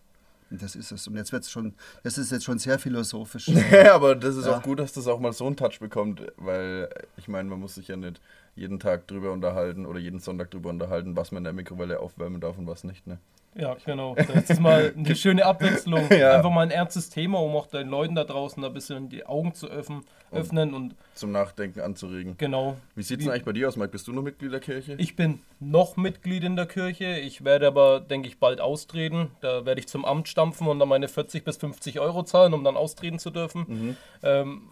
[0.51, 1.09] das ist es.
[1.09, 3.51] Und jetzt wird es schon, das ist jetzt schon sehr philosophisch.
[3.93, 4.57] Aber das ist ja.
[4.57, 7.75] auch gut, dass das auch mal so einen Touch bekommt, weil ich meine, man muss
[7.75, 8.21] sich ja nicht
[8.57, 12.41] jeden Tag drüber unterhalten oder jeden Sonntag drüber unterhalten, was man in der Mikrowelle aufwärmen
[12.41, 13.07] darf und was nicht.
[13.07, 13.19] Ne?
[13.59, 14.15] Ja, genau.
[14.15, 16.09] Das ist mal eine schöne Abwechslung.
[16.11, 16.33] ja.
[16.37, 19.55] Einfach mal ein ernstes Thema, um auch den Leuten da draußen ein bisschen die Augen
[19.55, 22.37] zu öffnen, öffnen und zum Nachdenken anzuregen.
[22.37, 22.77] Genau.
[22.95, 23.91] Wie sieht es denn eigentlich bei dir aus, Mike?
[23.91, 24.95] Bist du noch Mitglied der Kirche?
[24.99, 27.19] Ich bin noch Mitglied in der Kirche.
[27.19, 29.31] Ich werde aber, denke ich, bald austreten.
[29.41, 32.63] Da werde ich zum Amt stampfen und dann meine 40 bis 50 Euro zahlen, um
[32.63, 33.65] dann austreten zu dürfen.
[33.67, 33.97] Mhm.
[34.23, 34.63] Ähm,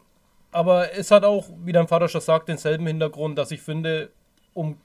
[0.55, 4.11] aber es hat auch, wie dein Vater schon sagt, denselben Hintergrund, dass ich finde,
[4.53, 4.79] um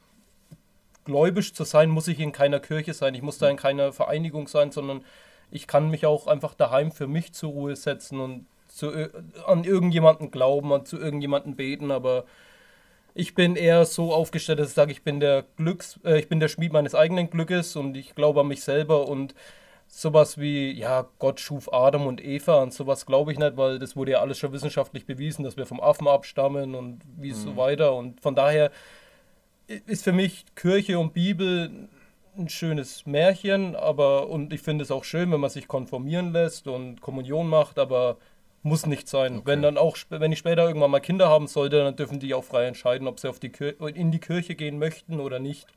[1.06, 4.48] gläubisch zu sein, muss ich in keiner Kirche sein, ich muss da in keiner Vereinigung
[4.48, 5.06] sein, sondern
[5.52, 8.92] ich kann mich auch einfach daheim für mich zur Ruhe setzen und zu,
[9.46, 12.26] an irgendjemanden glauben, und zu irgendjemanden beten, aber
[13.14, 16.40] ich bin eher so aufgestellt, dass ich sage, ich bin der Glücks, äh, ich bin
[16.40, 19.36] der Schmied meines eigenen Glückes und ich glaube an mich selber und
[19.90, 23.96] sowas wie, ja, Gott schuf Adam und Eva und sowas glaube ich nicht, weil das
[23.96, 27.36] wurde ja alles schon wissenschaftlich bewiesen, dass wir vom Affen abstammen und wie mhm.
[27.36, 27.94] so weiter.
[27.96, 28.72] Und von daher
[29.68, 31.90] ist für mich Kirche und Bibel
[32.38, 36.68] ein schönes Märchen, aber und ich finde es auch schön, wenn man sich konformieren lässt
[36.68, 38.18] und Kommunion macht, aber
[38.62, 39.38] muss nicht sein.
[39.38, 39.42] Okay.
[39.46, 42.44] Wenn dann auch, wenn ich später irgendwann mal Kinder haben sollte, dann dürfen die auch
[42.44, 43.52] frei entscheiden, ob sie auf die
[43.96, 45.68] in die Kirche gehen möchten oder nicht.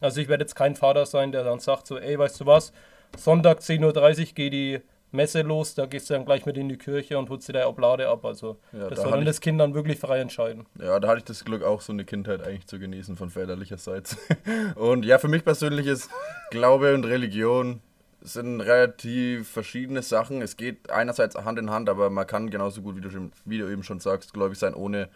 [0.00, 2.72] Also ich werde jetzt kein Vater sein, der dann sagt so, ey, weißt du was,
[3.16, 4.80] Sonntag 10.30 Uhr geht die
[5.12, 7.66] Messe los, da gehst du dann gleich mit in die Kirche und holst dir da
[7.66, 8.24] Oblade ab.
[8.24, 10.66] Also ja, das da soll dann das Kind dann wirklich frei entscheiden.
[10.80, 14.16] Ja, da hatte ich das Glück, auch so eine Kindheit eigentlich zu genießen von väterlicherseits.
[14.74, 16.10] und ja, für mich persönlich ist
[16.50, 17.80] Glaube und Religion
[18.22, 20.40] sind relativ verschiedene Sachen.
[20.40, 23.58] Es geht einerseits Hand in Hand, aber man kann genauso gut, wie du, schon, wie
[23.58, 25.08] du eben schon sagst, gläubig sein, ohne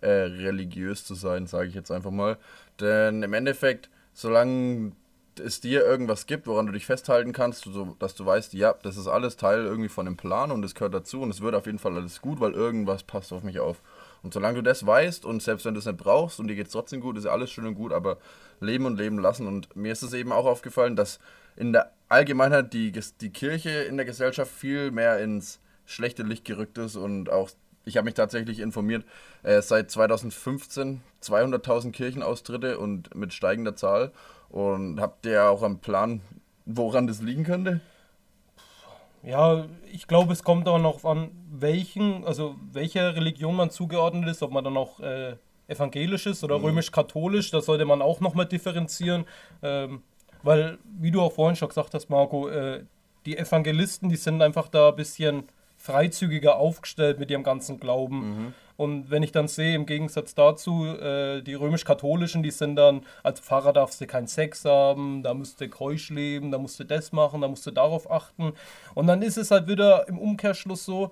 [0.00, 2.36] äh, religiös zu sein, sage ich jetzt einfach mal.
[2.78, 4.92] Denn im Endeffekt, solange
[5.38, 8.96] es dir irgendwas gibt, woran du dich festhalten kannst, so, dass du weißt, ja, das
[8.96, 11.66] ist alles Teil irgendwie von dem Plan und es gehört dazu und es wird auf
[11.66, 13.82] jeden Fall alles gut, weil irgendwas passt auf mich auf.
[14.22, 16.66] Und solange du das weißt und selbst wenn du es nicht brauchst und dir geht
[16.66, 18.18] es trotzdem gut, ist ja alles schön und gut, aber
[18.60, 19.46] leben und leben lassen.
[19.46, 21.20] Und mir ist es eben auch aufgefallen, dass
[21.56, 26.78] in der Allgemeinheit die, die Kirche in der Gesellschaft viel mehr ins schlechte Licht gerückt
[26.78, 27.50] ist und auch
[27.84, 29.04] ich habe mich tatsächlich informiert,
[29.42, 34.12] äh, seit 2015 200.000 Kirchenaustritte und mit steigender Zahl.
[34.50, 36.20] Und habt ihr auch einen Plan,
[36.66, 37.80] woran das liegen könnte?
[39.22, 44.42] Ja, ich glaube, es kommt auch noch an, welchen, also welcher Religion man zugeordnet ist,
[44.42, 45.36] ob man dann auch äh,
[45.68, 46.64] evangelisch ist oder mhm.
[46.66, 49.24] römisch-katholisch, da sollte man auch nochmal differenzieren.
[49.62, 50.02] Ähm,
[50.42, 52.84] weil, wie du auch vorhin schon gesagt hast, Marco, äh,
[53.26, 55.44] die Evangelisten, die sind einfach da ein bisschen
[55.76, 58.18] freizügiger aufgestellt mit ihrem ganzen Glauben.
[58.18, 58.54] Mhm.
[58.80, 63.38] Und wenn ich dann sehe, im Gegensatz dazu, äh, die römisch-katholischen, die sind dann, als
[63.38, 67.12] Pfarrer darfst du keinen Sex haben, da musst du keusch leben, da musst du das
[67.12, 68.54] machen, da musst du darauf achten.
[68.94, 71.10] Und dann ist es halt wieder im Umkehrschluss so,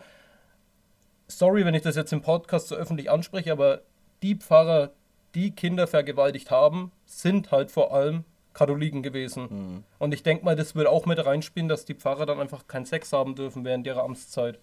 [1.26, 3.82] sorry, wenn ich das jetzt im Podcast so öffentlich anspreche, aber
[4.22, 4.92] die Pfarrer,
[5.34, 9.42] die Kinder vergewaltigt haben, sind halt vor allem Katholiken gewesen.
[9.50, 9.84] Mhm.
[9.98, 12.86] Und ich denke mal, das will auch mit reinspielen, dass die Pfarrer dann einfach keinen
[12.86, 14.58] Sex haben dürfen während ihrer Amtszeit.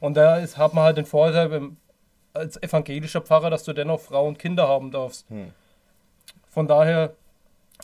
[0.00, 1.52] Und da ist, hat man halt den Vorteil,
[2.38, 5.26] als evangelischer Pfarrer, dass du dennoch Frau und Kinder haben darfst.
[6.48, 7.14] Von daher,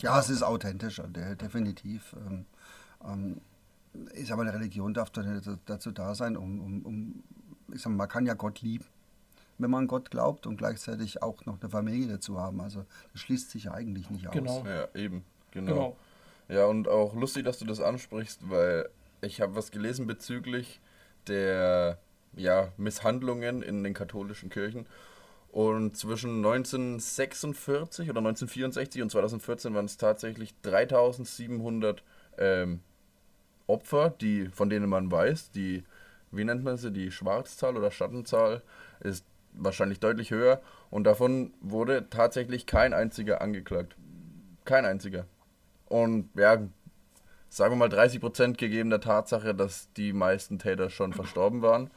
[0.01, 2.15] Ja, es ist authentischer, de- definitiv.
[2.27, 2.45] Ähm,
[3.07, 3.41] ähm,
[4.13, 7.23] ich sag mal, eine Religion darf doch nicht dazu da sein, um, um, um
[7.73, 8.85] ich sag mal, man kann ja Gott lieben,
[9.57, 12.59] wenn man an Gott glaubt und gleichzeitig auch noch eine Familie dazu haben.
[12.59, 14.33] Also das schließt sich ja eigentlich nicht aus.
[14.33, 14.65] genau.
[14.65, 15.23] Ja, eben.
[15.51, 15.71] Genau.
[15.73, 15.95] genau.
[16.49, 18.89] Ja, und auch lustig, dass du das ansprichst, weil
[19.21, 20.81] ich habe was gelesen bezüglich
[21.27, 21.97] der
[22.35, 24.85] ja, Misshandlungen in den katholischen Kirchen.
[25.51, 32.03] Und zwischen 1946 oder 1964 und 2014 waren es tatsächlich 3700
[32.37, 32.81] ähm,
[33.67, 35.83] Opfer, die, von denen man weiß, die,
[36.31, 38.61] wie nennt man sie, die Schwarzzahl oder Schattenzahl
[38.99, 40.61] ist wahrscheinlich deutlich höher.
[40.91, 43.95] Und davon wurde tatsächlich kein einziger angeklagt.
[44.65, 45.25] Kein einziger.
[45.87, 46.57] Und ja,
[47.49, 51.89] sagen wir mal 30% gegeben der Tatsache, dass die meisten Täter schon verstorben waren.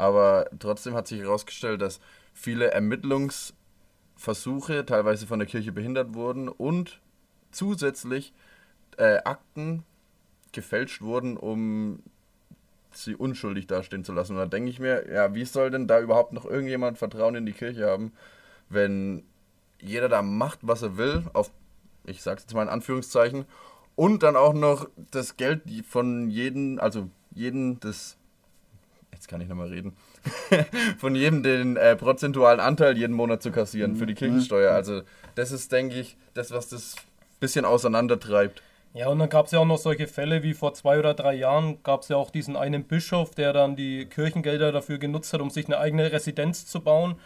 [0.00, 2.00] Aber trotzdem hat sich herausgestellt, dass
[2.32, 7.02] viele Ermittlungsversuche teilweise von der Kirche behindert wurden und
[7.50, 8.32] zusätzlich
[8.96, 9.84] äh, Akten
[10.52, 12.02] gefälscht wurden, um
[12.92, 14.32] sie unschuldig dastehen zu lassen.
[14.32, 17.44] Und da denke ich mir, ja, wie soll denn da überhaupt noch irgendjemand Vertrauen in
[17.44, 18.14] die Kirche haben,
[18.70, 19.22] wenn
[19.82, 21.50] jeder da macht, was er will, auf,
[22.06, 23.44] ich sag's jetzt mal in Anführungszeichen,
[23.96, 28.16] und dann auch noch das Geld von jedem, also jeden das,
[29.12, 29.96] jetzt kann ich nochmal reden,
[30.98, 34.72] von jedem den äh, prozentualen Anteil jeden Monat zu kassieren für die Kirchensteuer.
[34.72, 35.02] Also
[35.34, 36.96] das ist, denke ich, das, was das
[37.40, 38.62] bisschen auseinandertreibt.
[38.92, 41.34] Ja, und dann gab es ja auch noch solche Fälle wie vor zwei oder drei
[41.34, 45.40] Jahren gab es ja auch diesen einen Bischof, der dann die Kirchengelder dafür genutzt hat,
[45.40, 47.16] um sich eine eigene Residenz zu bauen.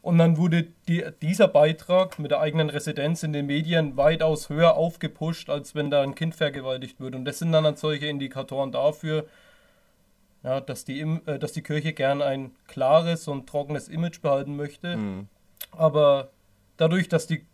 [0.00, 4.74] Und dann wurde die, dieser Beitrag mit der eigenen Residenz in den Medien weitaus höher
[4.74, 7.14] aufgepusht, als wenn da ein Kind vergewaltigt wird.
[7.14, 9.26] Und das sind dann, dann solche Indikatoren dafür,
[10.42, 14.98] ja, dass, die, äh, dass die Kirche gern ein klares und trockenes Image behalten möchte.
[15.70, 16.30] Aber
[16.76, 17.46] dadurch, dass die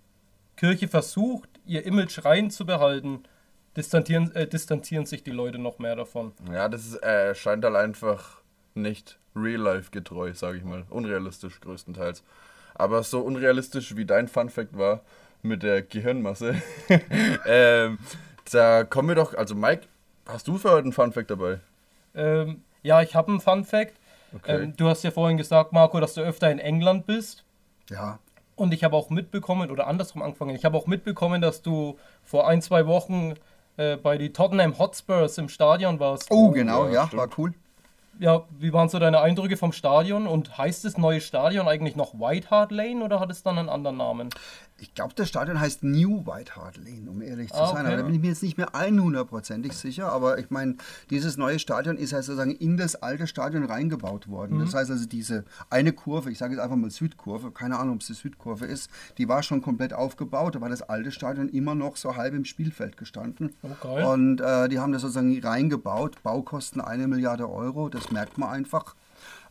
[0.57, 3.23] Kirche versucht, ihr Image rein zu behalten,
[3.77, 6.33] distanzieren, äh, distanzieren sich die Leute noch mehr davon.
[6.53, 8.41] Ja, das ist, äh, scheint halt einfach
[8.75, 10.85] nicht real-life getreu, sage ich mal.
[10.91, 12.25] Unrealistisch größtenteils.
[12.75, 15.03] Aber so unrealistisch wie dein Fun-Fact war
[15.43, 16.61] mit der Gehirnmasse,
[17.47, 17.99] ähm,
[18.51, 19.87] da kommen wir doch, also Mike,
[20.27, 21.61] hast du für heute einen Fun-Fact dabei?
[22.15, 23.95] Ähm, ja, ich habe einen Fun Fact.
[24.35, 24.65] Okay.
[24.65, 27.45] Ähm, du hast ja vorhin gesagt, Marco, dass du öfter in England bist.
[27.91, 28.19] Ja,
[28.57, 32.49] Und ich habe auch mitbekommen, oder andersrum angefangen, ich habe auch mitbekommen, dass du vor
[32.49, 33.35] ein, zwei Wochen
[33.77, 36.27] äh, bei die Tottenham Hotspurs im Stadion warst.
[36.31, 37.21] Oh, genau, ja, ja, stimmt.
[37.23, 37.55] war cool.
[38.21, 40.27] Ja, wie waren so deine Eindrücke vom Stadion?
[40.27, 43.69] Und heißt das neue Stadion eigentlich noch White Hart Lane oder hat es dann einen
[43.69, 44.31] anderen Namen?
[44.81, 47.79] Ich glaube, das Stadion heißt New White Hart Lane, um ehrlich zu Ah, sein.
[47.85, 47.87] okay.
[47.89, 50.13] Aber da bin ich mir jetzt nicht mehr 100%ig sicher.
[50.13, 50.77] Aber ich meine,
[51.11, 54.57] dieses neue Stadion ist ja sozusagen in das alte Stadion reingebaut worden.
[54.59, 54.61] Mhm.
[54.61, 58.01] Das heißt also, diese eine Kurve, ich sage jetzt einfach mal Südkurve, keine Ahnung, ob
[58.03, 58.89] es die Südkurve ist,
[59.19, 60.55] die war schon komplett aufgebaut.
[60.55, 63.55] Da war das alte Stadion immer noch so halb im Spielfeld gestanden.
[63.63, 64.05] Oh, geil.
[64.05, 66.23] Und äh, die haben das sozusagen reingebaut.
[66.23, 68.95] Baukosten eine Milliarde Euro, das merkt man einfach.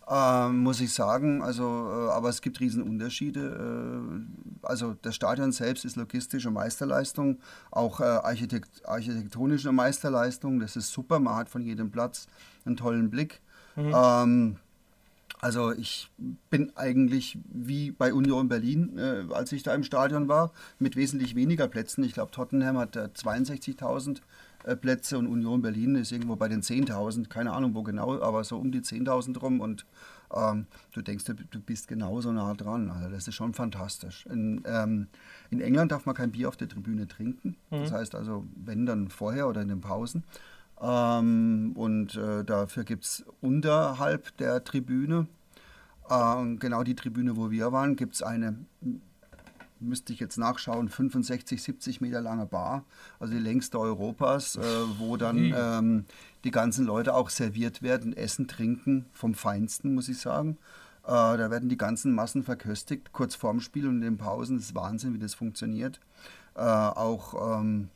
[0.09, 3.99] Ähm, muss ich sagen, also, äh, aber es gibt Riesenunterschiede.
[4.01, 7.39] Äh, also das Stadion selbst ist logistische Meisterleistung,
[7.71, 10.59] auch äh, Architekt, architektonische Meisterleistung.
[10.59, 12.27] Das ist super, man hat von jedem Platz
[12.65, 13.41] einen tollen Blick.
[13.75, 14.57] Ähm,
[15.39, 16.09] also ich
[16.49, 21.35] bin eigentlich wie bei Union Berlin, äh, als ich da im Stadion war, mit wesentlich
[21.35, 22.03] weniger Plätzen.
[22.03, 24.19] Ich glaube, Tottenham hat äh, 62.000 äh,
[24.81, 27.29] Plätze und Union Berlin ist irgendwo bei den 10.000.
[27.29, 29.61] Keine Ahnung wo genau, aber so um die 10.000 rum.
[29.61, 29.85] Und
[30.35, 32.89] ähm, du denkst, du, du bist genauso nah dran.
[32.91, 34.25] Also das ist schon fantastisch.
[34.25, 35.07] In, ähm,
[35.49, 37.55] in England darf man kein Bier auf der Tribüne trinken.
[37.69, 40.23] Das heißt also, wenn dann vorher oder in den Pausen.
[40.81, 45.27] Ähm, und äh, dafür gibt es unterhalb der Tribüne,
[46.09, 48.55] äh, genau die Tribüne, wo wir waren, gibt es eine,
[49.79, 52.85] müsste ich jetzt nachschauen, 65, 70 Meter lange Bar,
[53.19, 54.61] also die längste Europas, äh,
[54.97, 56.05] wo dann ähm,
[56.43, 60.57] die ganzen Leute auch serviert werden, essen, trinken, vom Feinsten, muss ich sagen.
[61.03, 64.57] Äh, da werden die ganzen Massen verköstigt, kurz vorm Spiel und in den Pausen.
[64.57, 65.99] Das ist Wahnsinn, wie das funktioniert.
[66.55, 67.89] Äh, auch ähm,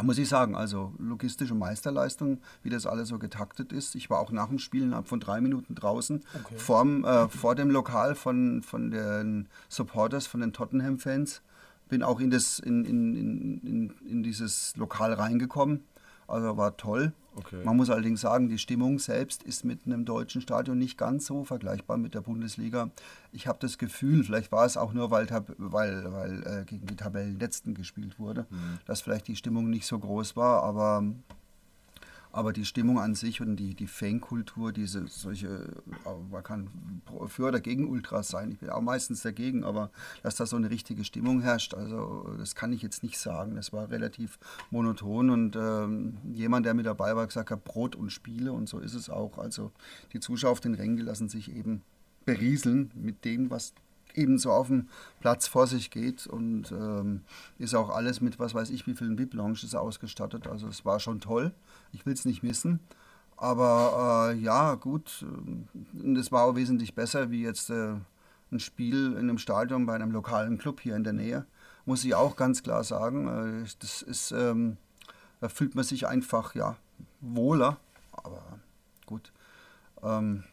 [0.00, 3.94] muss ich sagen, also logistische Meisterleistung, wie das alles so getaktet ist.
[3.94, 6.56] Ich war auch nach dem Spiel innerhalb von drei Minuten draußen, Okay.
[6.56, 11.42] vorm, äh, vor dem Lokal von, von den Supporters, von den Tottenham-Fans.
[11.88, 15.84] Bin auch in, das, in, in, in, in, in dieses Lokal reingekommen.
[16.32, 17.12] Also war toll.
[17.34, 17.62] Okay.
[17.64, 21.44] Man muss allerdings sagen, die Stimmung selbst ist mit einem deutschen Stadion nicht ganz so
[21.44, 22.90] vergleichbar mit der Bundesliga.
[23.32, 25.26] Ich habe das Gefühl, vielleicht war es auch nur, weil,
[25.58, 28.46] weil, weil äh, gegen die Tabellenletzten gespielt wurde,
[28.86, 31.04] dass vielleicht die Stimmung nicht so groß war, aber
[32.32, 35.48] Aber die Stimmung an sich und die, die Fankultur, diese solche,
[36.06, 36.70] äh, man kann
[37.28, 38.50] für oder gegen Ultras sein.
[38.50, 39.90] Ich bin auch meistens dagegen, aber
[40.22, 43.54] dass da so eine richtige Stimmung herrscht, also das kann ich jetzt nicht sagen.
[43.54, 44.38] Das war relativ
[44.70, 48.78] monoton und ähm, jemand, der mit dabei war, gesagt hat, Brot und Spiele und so
[48.78, 49.36] ist es auch.
[49.36, 49.70] Also
[50.14, 51.82] die Zuschauer auf den Rängen lassen sich eben
[52.24, 53.74] berieseln mit dem, was
[54.14, 54.88] eben so auf dem
[55.20, 57.22] Platz vor sich geht und ähm,
[57.58, 60.46] ist auch alles mit was weiß ich wie vielen VIP-Lounges ausgestattet.
[60.46, 61.52] Also es war schon toll.
[61.92, 62.80] Ich will es nicht missen.
[63.36, 67.94] Aber äh, ja, gut, und es war auch wesentlich besser wie jetzt äh,
[68.52, 71.46] ein Spiel in einem Stadion bei einem lokalen Club hier in der Nähe.
[71.84, 73.64] Muss ich auch ganz klar sagen.
[73.64, 74.76] Äh, das ist, ähm,
[75.40, 76.76] da fühlt man sich einfach ja
[77.20, 77.78] wohler.
[78.12, 78.42] Aber
[79.06, 79.32] gut.
[80.02, 80.44] Ähm,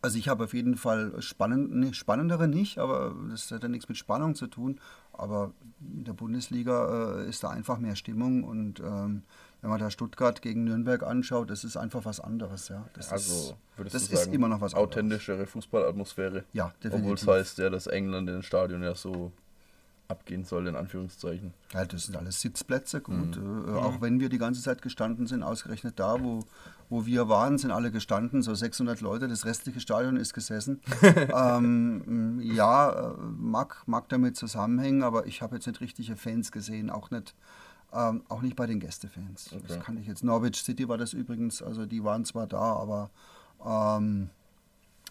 [0.00, 3.88] also ich habe auf jeden Fall spannend, nee, spannendere nicht, aber das hat ja nichts
[3.88, 4.80] mit Spannung zu tun.
[5.12, 9.22] Aber in der Bundesliga äh, ist da einfach mehr Stimmung und ähm,
[9.60, 12.68] wenn man da Stuttgart gegen Nürnberg anschaut, das ist einfach was anderes.
[12.68, 12.86] Ja.
[12.94, 14.88] Das Also ist, würdest das du sagen, ist immer noch was anderes.
[14.92, 16.44] authentischere Fußballatmosphäre.
[16.52, 16.92] Ja, Obwohl es
[17.22, 17.28] definitiv.
[17.28, 19.32] heißt ja, dass England in den Stadion ja so
[20.06, 21.52] abgehen soll, in Anführungszeichen.
[21.74, 23.36] Ja, das sind alles Sitzplätze, gut.
[23.36, 23.68] Mhm.
[23.68, 26.44] Äh, auch wenn wir die ganze Zeit gestanden sind, ausgerechnet da, wo,
[26.88, 30.80] wo wir waren, sind alle gestanden, so 600 Leute, das restliche Stadion ist gesessen.
[31.34, 36.88] ähm, ja, äh, mag, mag damit zusammenhängen, aber ich habe jetzt nicht richtige Fans gesehen,
[36.88, 37.34] auch nicht,
[37.92, 39.50] ähm, auch nicht bei den Gästefans.
[39.50, 39.80] Das Okay.
[39.84, 40.22] kann ich jetzt.
[40.24, 43.10] Norwich City war das übrigens, also die waren zwar da, aber
[43.64, 44.30] ähm,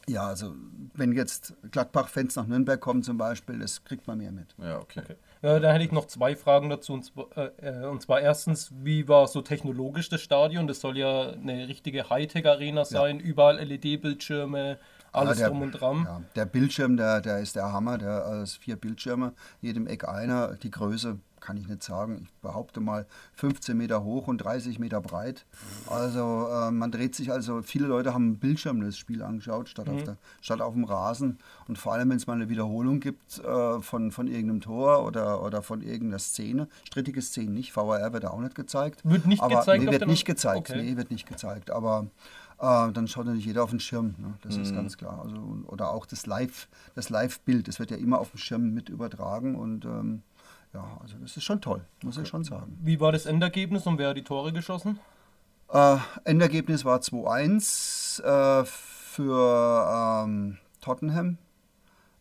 [0.10, 0.56] ja, also
[0.94, 4.56] wenn jetzt Gladbach-Fans nach Nürnberg kommen zum Beispiel, das kriegt man mehr mit.
[4.58, 5.02] Ja, okay.
[5.42, 6.94] Ja, da hätte ich noch zwei Fragen dazu.
[6.94, 7.28] Und zwar,
[7.62, 10.66] äh, und zwar erstens, wie war so technologisch das Stadion?
[10.66, 14.78] Das soll ja eine richtige Hightech-Arena sein, überall LED-Bildschirme,
[15.12, 16.04] alles Ah, der, drum und dran.
[16.06, 17.98] Ja, der Bildschirm, der, der ist der Hammer.
[17.98, 20.56] Der äh, ist vier Bildschirme, jedem Eck einer.
[20.56, 22.22] Die Größe kann ich nicht sagen.
[22.24, 25.46] Ich behaupte mal 15 Meter hoch und 30 Meter breit.
[25.88, 29.90] Also äh, man dreht sich also, viele Leute haben einen Bildschirm das Spiel angeschaut, statt,
[29.90, 31.38] auf, der, statt auf dem Rasen.
[31.68, 35.44] Und vor allem, wenn es mal eine Wiederholung gibt äh, von, von irgendeinem Tor oder,
[35.44, 39.02] oder von irgendeiner Szene, strittige Szenen nicht, VAR wird da auch nicht gezeigt.
[39.04, 40.70] Wird nicht aber, gezeigt Nee, wird nicht gezeigt.
[40.70, 40.82] Okay.
[40.82, 41.72] Nee, wird nicht gezeigt.
[41.72, 42.08] Aber
[42.60, 44.16] äh, dann schaut natürlich jeder auf den Schirm.
[44.18, 44.34] Ne?
[44.42, 44.64] Das Mhm.
[44.64, 45.22] ist ganz klar.
[45.24, 45.36] Also,
[45.68, 49.56] oder auch das Live, das Live-Bild, das wird ja immer auf dem Schirm mit übertragen
[49.56, 50.24] und ähm,
[50.74, 52.78] ja, also das ist schon toll, muss ich schon sagen.
[52.82, 55.00] Wie war das Endergebnis und wer hat die Tore geschossen?
[55.72, 61.38] Äh, Endergebnis war 2-1 äh, für ähm, Tottenham.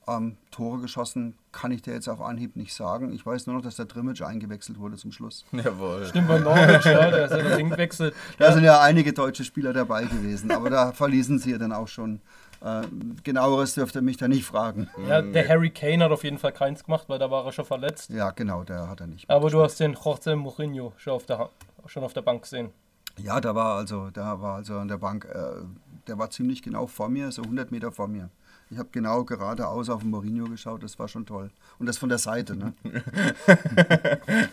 [0.09, 3.13] Ähm, Tore geschossen kann ich dir jetzt auf Anhieb nicht sagen.
[3.13, 5.45] Ich weiß nur noch, dass der Trimmage eingewechselt wurde zum Schluss.
[5.53, 6.07] Jawohl.
[6.07, 8.15] Stimmt bei Norwich, ja, der ist ja das Ding gewechselt.
[8.39, 11.89] Da sind ja einige deutsche Spieler dabei gewesen, aber da verließen sie ja dann auch
[11.89, 12.21] schon.
[12.63, 12.83] Äh,
[13.23, 14.89] genaueres dürft ihr mich da nicht fragen.
[15.09, 17.65] Ja, der Harry Kane hat auf jeden Fall keins gemacht, weil da war er schon
[17.65, 18.11] verletzt.
[18.11, 19.29] Ja, genau, der hat er nicht.
[19.29, 21.51] Aber du hast den José Mourinho schon auf der,
[21.87, 22.71] schon auf der Bank gesehen.
[23.19, 25.65] Ja, da war also, da war also an der Bank, äh,
[26.07, 28.31] der war ziemlich genau vor mir, so 100 Meter vor mir.
[28.71, 31.51] Ich habe genau geradeaus auf den Mourinho geschaut, das war schon toll.
[31.79, 32.75] Und das von der Seite, ne?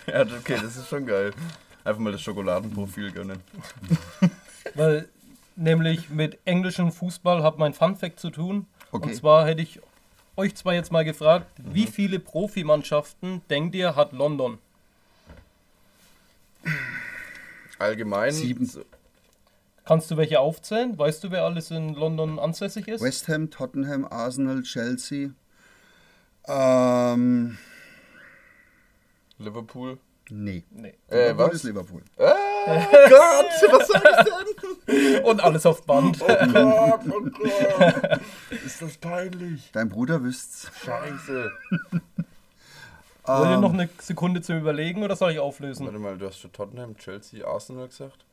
[0.08, 1.32] Ja, okay, das ist schon geil.
[1.84, 3.40] Einfach mal das Schokoladenprofil gönnen.
[4.76, 5.10] Weil
[5.56, 8.66] nämlich mit englischem Fußball hat mein Funfact zu tun.
[8.92, 9.10] Okay.
[9.10, 9.80] Und zwar hätte ich
[10.36, 14.58] euch zwar jetzt mal gefragt, wie viele Profimannschaften denkt ihr hat London?
[17.80, 18.32] Allgemein.
[18.32, 18.66] Sieben.
[18.66, 18.84] so-
[19.86, 20.98] Kannst du welche aufzählen?
[20.98, 23.02] Weißt du, wer alles in London ansässig ist?
[23.02, 25.32] West Ham, Tottenham, Arsenal, Chelsea.
[26.48, 27.58] Ähm,
[29.38, 29.98] Liverpool.
[30.30, 30.64] nee.
[30.72, 30.94] Nee.
[31.10, 31.54] Äh, Liverpool was?
[31.56, 32.02] ist Liverpool.
[32.18, 32.34] Ah,
[32.66, 35.24] Gott, was sag ich denn?
[35.26, 36.20] Und alles auf Band.
[36.22, 38.20] Oh Gott, oh Gott.
[38.66, 39.70] Ist das peinlich.
[39.74, 40.72] Dein Bruder wüsst's.
[40.86, 41.52] Scheiße.
[43.26, 45.86] Wollt ihr Ähm, noch eine Sekunde zum Überlegen oder soll ich auflösen?
[45.86, 48.26] Warte mal, du hast schon Tottenham, Chelsea, Arsenal gesagt.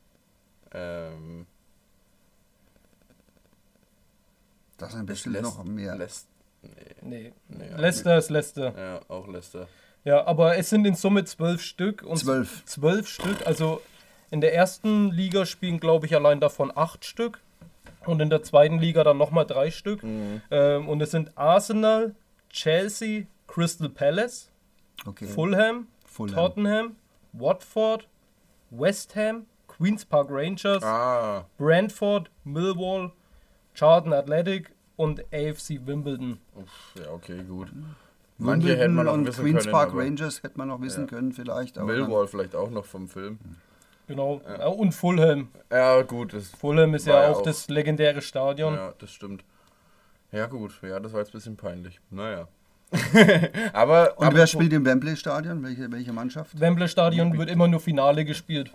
[0.72, 1.46] Ähm,
[4.78, 5.94] Das ist bestimmt Leicester- noch mehr.
[5.96, 6.28] Leicester-
[6.62, 6.72] Nee.
[7.02, 8.74] Nee, nee, Leicester ist Leicester.
[8.76, 9.66] Ja, auch Leicester.
[10.04, 12.02] Ja, aber es sind in Summe zwölf Stück.
[12.02, 12.64] Und Zwölf.
[12.66, 13.46] Zwölf Stück.
[13.46, 13.80] Also
[14.30, 17.40] in der ersten Liga spielen, glaube ich, allein davon acht Stück.
[18.06, 20.02] Und in der zweiten Liga dann nochmal drei Stück.
[20.02, 20.40] Mhm.
[20.50, 22.14] Ähm, und es sind Arsenal,
[22.50, 24.50] Chelsea, Crystal Palace,
[25.06, 25.26] Okay.
[25.26, 26.34] Fulham, Fulham.
[26.34, 26.96] Tottenham,
[27.32, 28.06] Watford,
[28.70, 33.12] West Ham, Queen's Park Rangers, Ah, Brentford, Millwall,
[33.74, 36.38] Charlton Athletic und AFC Wimbledon.
[36.54, 37.68] uff, ja, okay, gut.
[38.38, 39.72] Manche hätte Wimbledon man noch und wissen Queen's können.
[39.72, 41.06] Park Rangers hätte man noch wissen Ja.
[41.06, 41.76] können, vielleicht.
[41.82, 43.38] Millwall vielleicht auch noch vom Film.
[44.10, 44.40] Genau.
[44.58, 45.48] Ja, Und Fulham.
[45.70, 48.74] Ja, gut, das, Fulham ist ja auch, auch- das legendäre Stadion.
[48.74, 49.44] ja, das stimmt.
[50.32, 52.00] Ja, gut, ja, das war jetzt ein bisschen peinlich.
[52.10, 52.48] Naja.
[53.72, 55.62] aber, Und aber wer spielt im Wembley-Stadion?
[55.62, 56.58] Welche, welche Mannschaft?
[56.58, 58.72] Wembley Stadion wird immer nur Finale gespielt.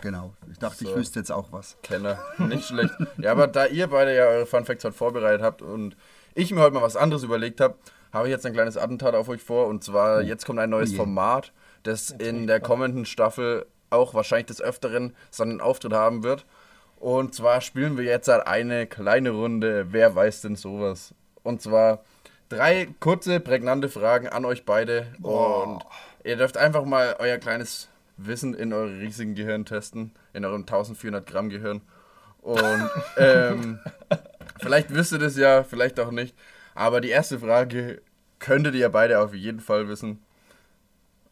[0.00, 0.32] genau.
[0.52, 0.96] Ich dachte, ich So.
[0.96, 1.76] wüsste jetzt auch was.
[1.82, 2.18] Kenner.
[2.38, 2.94] Nicht schlecht.
[3.18, 5.96] Ja, aber da ihr beide ja eure Fun Facts heute vorbereitet habt und
[6.36, 7.74] ich mir heute mal was anderes überlegt habe,
[8.12, 9.66] habe ich jetzt ein kleines Attentat auf euch vor.
[9.66, 10.98] Und zwar, jetzt kommt ein neues Oh.
[10.98, 16.46] Format, das in ich der kommenden Staffel auch wahrscheinlich des Öfteren seinen Auftritt haben wird.
[16.96, 19.86] Und zwar spielen wir jetzt halt eine kleine Runde.
[19.90, 21.14] Wer weiß denn sowas?
[21.42, 22.04] Und zwar
[22.48, 25.06] drei kurze, prägnante Fragen an euch beide.
[25.20, 25.82] Und
[26.24, 30.12] ihr dürft einfach mal euer kleines Wissen in eure riesigen Gehirn testen.
[30.32, 31.82] In eurem 1400 Gramm Gehirn.
[32.40, 33.80] Und ähm,
[34.60, 36.36] vielleicht wisst ihr das ja, vielleicht auch nicht.
[36.74, 38.00] Aber die erste Frage
[38.38, 40.22] könntet ihr beide auf jeden Fall wissen.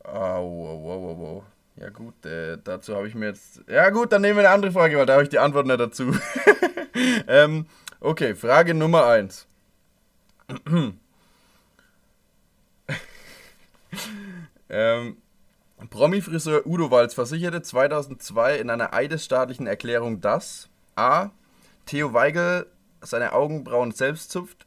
[0.05, 1.43] Ah, wow, wow, wow, wow.
[1.81, 3.63] Ja gut, äh, dazu habe ich mir jetzt...
[3.67, 5.81] Ja gut, dann nehmen wir eine andere Frage, weil da habe ich die Antwort nicht
[5.81, 6.15] dazu.
[7.27, 7.65] ähm,
[8.01, 9.47] okay, Frage Nummer 1.
[14.69, 15.17] ähm,
[15.89, 21.31] Promi-Friseur Udo Walz versicherte 2002 in einer eidesstaatlichen Erklärung, dass A.
[21.87, 22.67] Theo Weigel
[23.01, 24.67] seine Augenbrauen selbst zupft,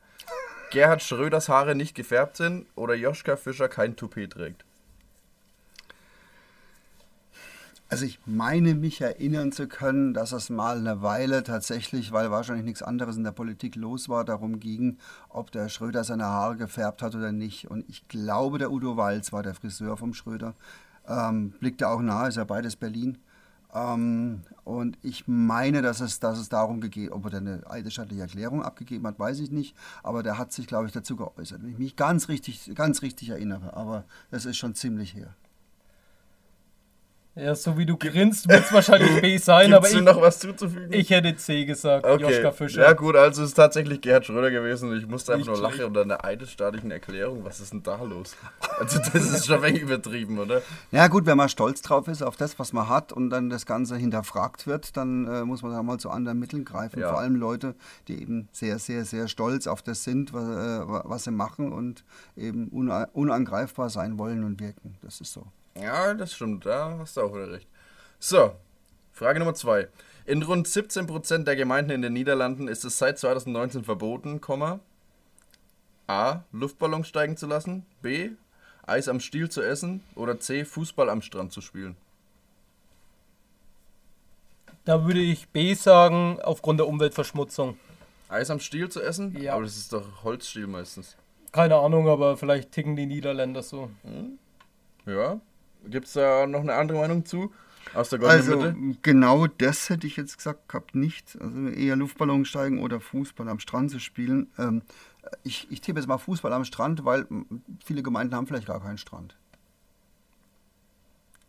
[0.71, 4.65] Gerhard Schröders Haare nicht gefärbt sind oder Joschka Fischer kein Toupet trägt.
[7.93, 12.65] Also ich meine mich erinnern zu können, dass es mal eine Weile tatsächlich, weil wahrscheinlich
[12.65, 14.97] nichts anderes in der Politik los war, darum ging,
[15.29, 17.69] ob der Schröder seine Haare gefärbt hat oder nicht.
[17.69, 20.55] Und ich glaube, der Udo Walz war der Friseur vom Schröder.
[21.07, 23.19] Ähm, blickte auch nahe, ist ja beides Berlin.
[23.75, 28.63] Ähm, und ich meine, dass es, dass es darum gegeben, ob er eine eidesstattliche Erklärung
[28.63, 29.75] abgegeben hat, weiß ich nicht.
[30.01, 33.29] Aber der hat sich, glaube ich, dazu geäußert, wenn ich mich ganz richtig, ganz richtig
[33.29, 33.77] erinnere.
[33.77, 35.35] Aber das ist schon ziemlich her.
[37.35, 40.21] Ja, so wie du grinst, wird es wahrscheinlich B sein, aber Gibt's ich, dir noch
[40.21, 40.93] was zuzufügen?
[40.93, 42.21] ich hätte C gesagt, Okay.
[42.21, 42.83] Joschka Fischer.
[42.83, 44.95] Ja gut, also es ist tatsächlich Gerhard Schröder gewesen.
[44.95, 47.43] Ich musste einfach Nicht nur lachen unter einer eidesstaatlichen Erklärung.
[47.43, 48.35] Was ist denn da los?
[48.79, 50.61] Also das ist schon wenig übertrieben, oder?
[50.91, 53.65] Ja gut, wenn man stolz drauf ist auf das, was man hat und dann das
[53.65, 56.99] Ganze hinterfragt wird, dann äh, muss man da mal zu anderen Mitteln greifen.
[56.99, 57.09] Ja.
[57.09, 57.73] Vor allem Leute,
[58.07, 61.71] die eben sehr, sehr, sehr stolz auf das sind, was, äh, wa- was sie machen
[61.73, 62.03] und
[62.37, 64.95] eben una- unangreifbar sein wollen und wirken.
[65.01, 65.47] Das ist so.
[65.79, 66.65] Ja, das stimmt.
[66.65, 67.67] Da hast du auch wieder recht.
[68.19, 68.53] So,
[69.11, 69.89] Frage Nummer zwei.
[70.25, 74.39] In rund 17% der Gemeinden in den Niederlanden ist es seit 2019 verboten,
[76.07, 76.41] A.
[76.51, 78.31] Luftballons steigen zu lassen, B.
[78.85, 80.65] Eis am Stiel zu essen oder C.
[80.65, 81.95] Fußball am Strand zu spielen.
[84.85, 87.77] Da würde ich B sagen, aufgrund der Umweltverschmutzung.
[88.27, 89.37] Eis am Stiel zu essen?
[89.41, 89.53] Ja.
[89.53, 91.15] Aber das ist doch Holzstiel meistens.
[91.53, 93.89] Keine Ahnung, aber vielleicht ticken die Niederländer so.
[95.05, 95.39] Ja.
[95.87, 97.51] Gibt es da noch eine andere Meinung zu?
[97.93, 98.97] Aus der goldenen Also Mitte?
[99.01, 101.37] genau das hätte ich jetzt gesagt gehabt, nicht.
[101.39, 104.47] Also eher Luftballon steigen oder Fußball am Strand zu spielen.
[104.57, 104.81] Ähm,
[105.43, 107.27] ich, ich tippe jetzt mal Fußball am Strand, weil
[107.85, 109.35] viele Gemeinden haben vielleicht gar keinen Strand.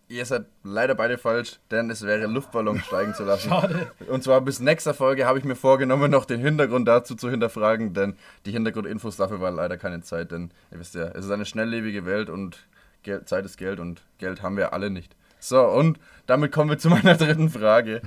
[0.08, 3.48] Ihr seid leider beide falsch, denn es wäre Luftballon steigen zu lassen.
[3.48, 3.90] Schade.
[4.08, 7.94] Und zwar bis nächster Folge habe ich mir vorgenommen, noch den Hintergrund dazu zu hinterfragen,
[7.94, 11.46] denn die Hintergrundinfos dafür war leider keine Zeit, denn ihr wisst ja, es ist eine
[11.46, 12.66] schnelllebige Welt und
[13.04, 15.14] Geld, Zeit ist Geld und Geld haben wir alle nicht.
[15.38, 18.02] So, und damit kommen wir zu meiner dritten Frage.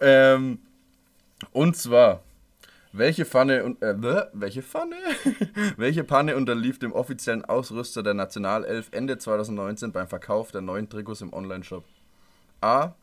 [0.00, 0.60] Ähm,
[1.52, 2.22] und zwar,
[2.92, 4.96] welche Pfanne äh, welche Pfanne?
[5.76, 11.20] welche Panne unterlief dem offiziellen Ausrüster der Nationalelf Ende 2019 beim Verkauf der neuen Trikots
[11.20, 11.84] im Onlineshop?
[12.60, 12.94] A.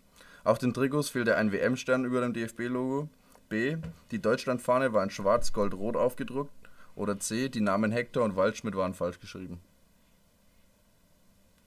[0.44, 3.10] Auf den Trikots fehlte ein WM-Stern über dem DFB-Logo.
[3.50, 3.78] B.
[4.12, 6.52] Die Deutschlandfahne war in schwarz, gold, rot aufgedruckt.
[6.96, 7.50] Oder C.
[7.50, 9.60] Die Namen Hector und Waldschmidt waren falsch geschrieben.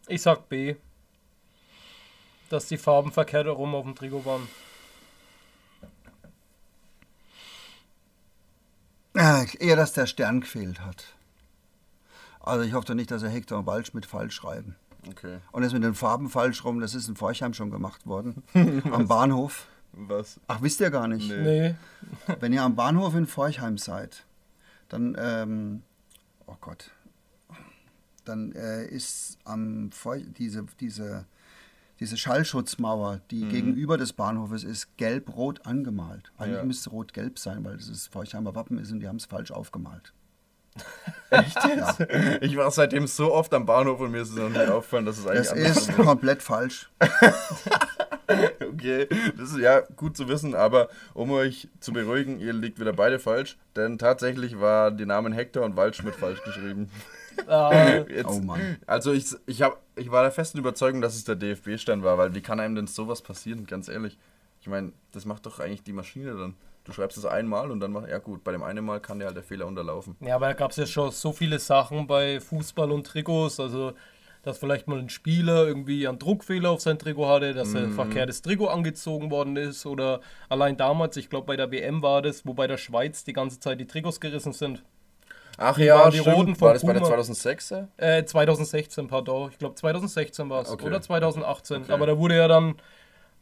[0.09, 0.77] Ich sag B.
[2.49, 4.49] Dass die Farben verkehrt herum auf dem Trikot waren.
[9.15, 11.15] Äh, eher, dass der Stern gefehlt hat.
[12.41, 14.77] Also ich hoffe doch nicht, dass er Hector und Waldschmidt falsch schreiben.
[15.07, 15.39] Okay.
[15.53, 18.43] Und das mit den Farben falsch rum, das ist in Forchheim schon gemacht worden.
[18.55, 19.67] am Bahnhof.
[19.93, 20.41] Was?
[20.47, 21.29] Ach, wisst ihr gar nicht.
[21.29, 21.75] Nee.
[22.27, 22.35] Nee.
[22.41, 24.25] Wenn ihr am Bahnhof in Forchheim seid,
[24.89, 25.83] dann, ähm,
[26.47, 26.91] oh Gott,
[28.29, 31.25] dann äh, ist am Forch diese, diese,
[32.01, 36.31] diese Schallschutzmauer, die gegenüber des Bahnhofes ist, gelb-rot angemalt.
[36.39, 36.65] Eigentlich Ja.
[36.65, 40.13] müsste rot-gelb sein, weil das das Forchheimer Wappen ist und die haben es falsch aufgemalt.
[41.31, 42.01] Echt jetzt?
[42.41, 45.19] Ich war seitdem so oft am Bahnhof und mir ist es noch nicht aufgefallen, dass
[45.19, 46.91] es eigentlich Das anders ist komplett falsch.
[48.61, 52.93] Okay, das ist ja gut zu wissen, aber um euch zu beruhigen, ihr liegt wieder
[52.93, 56.91] beide falsch, denn tatsächlich waren die Namen Hector und Waldschmidt falsch geschrieben.
[57.47, 58.79] Ah, Jetzt, Oh Mann.
[58.87, 62.35] Also ich, ich, hab, ich war der festen Überzeugung, dass es der DFB-Stern war, weil
[62.35, 64.19] wie kann einem denn sowas passieren, ganz ehrlich?
[64.61, 66.55] Ich meine, das macht doch eigentlich die Maschine dann.
[66.85, 69.27] Du schreibst es einmal und dann mach, ja gut, bei dem einen Mal kann dir
[69.27, 70.17] halt der Fehler unterlaufen.
[70.21, 73.61] ja, aber da gab es ja schon so viele Sachen bei Fußball und Trikots.
[73.61, 73.93] Also
[74.45, 77.77] dass vielleicht mal ein Spieler irgendwie einen Druckfehler auf sein Trikot hatte, dass Mhm.
[77.77, 82.23] ein verkehrtes Trikot angezogen worden ist oder allein damals, ich glaube bei der WM war
[82.23, 84.85] das, wo bei der Schweiz die ganze Zeit die Trikots gerissen sind.
[85.59, 86.37] Ach ja, die stimmt.
[86.37, 87.17] Roten von War das bei der Puma.
[87.17, 87.89] 2006er?
[87.97, 89.51] Äh, 2016, pardon.
[89.51, 90.71] Ich glaube 2016 war es.
[90.71, 90.87] Okay.
[90.87, 91.83] Oder 2018.
[91.83, 91.93] Okay.
[91.93, 92.77] Aber da wurde ja dann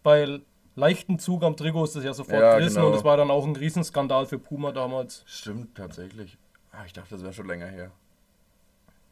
[0.03, 0.41] bei
[0.77, 2.89] leichten Zug am Trikot ist das ja sofort Ja, gerissen genau.
[2.89, 5.23] und es war dann auch ein Riesenskandal für Puma damals.
[5.27, 6.39] Stimmt, tatsächlich.
[6.73, 7.91] Ah, ich dachte, das wäre schon länger her.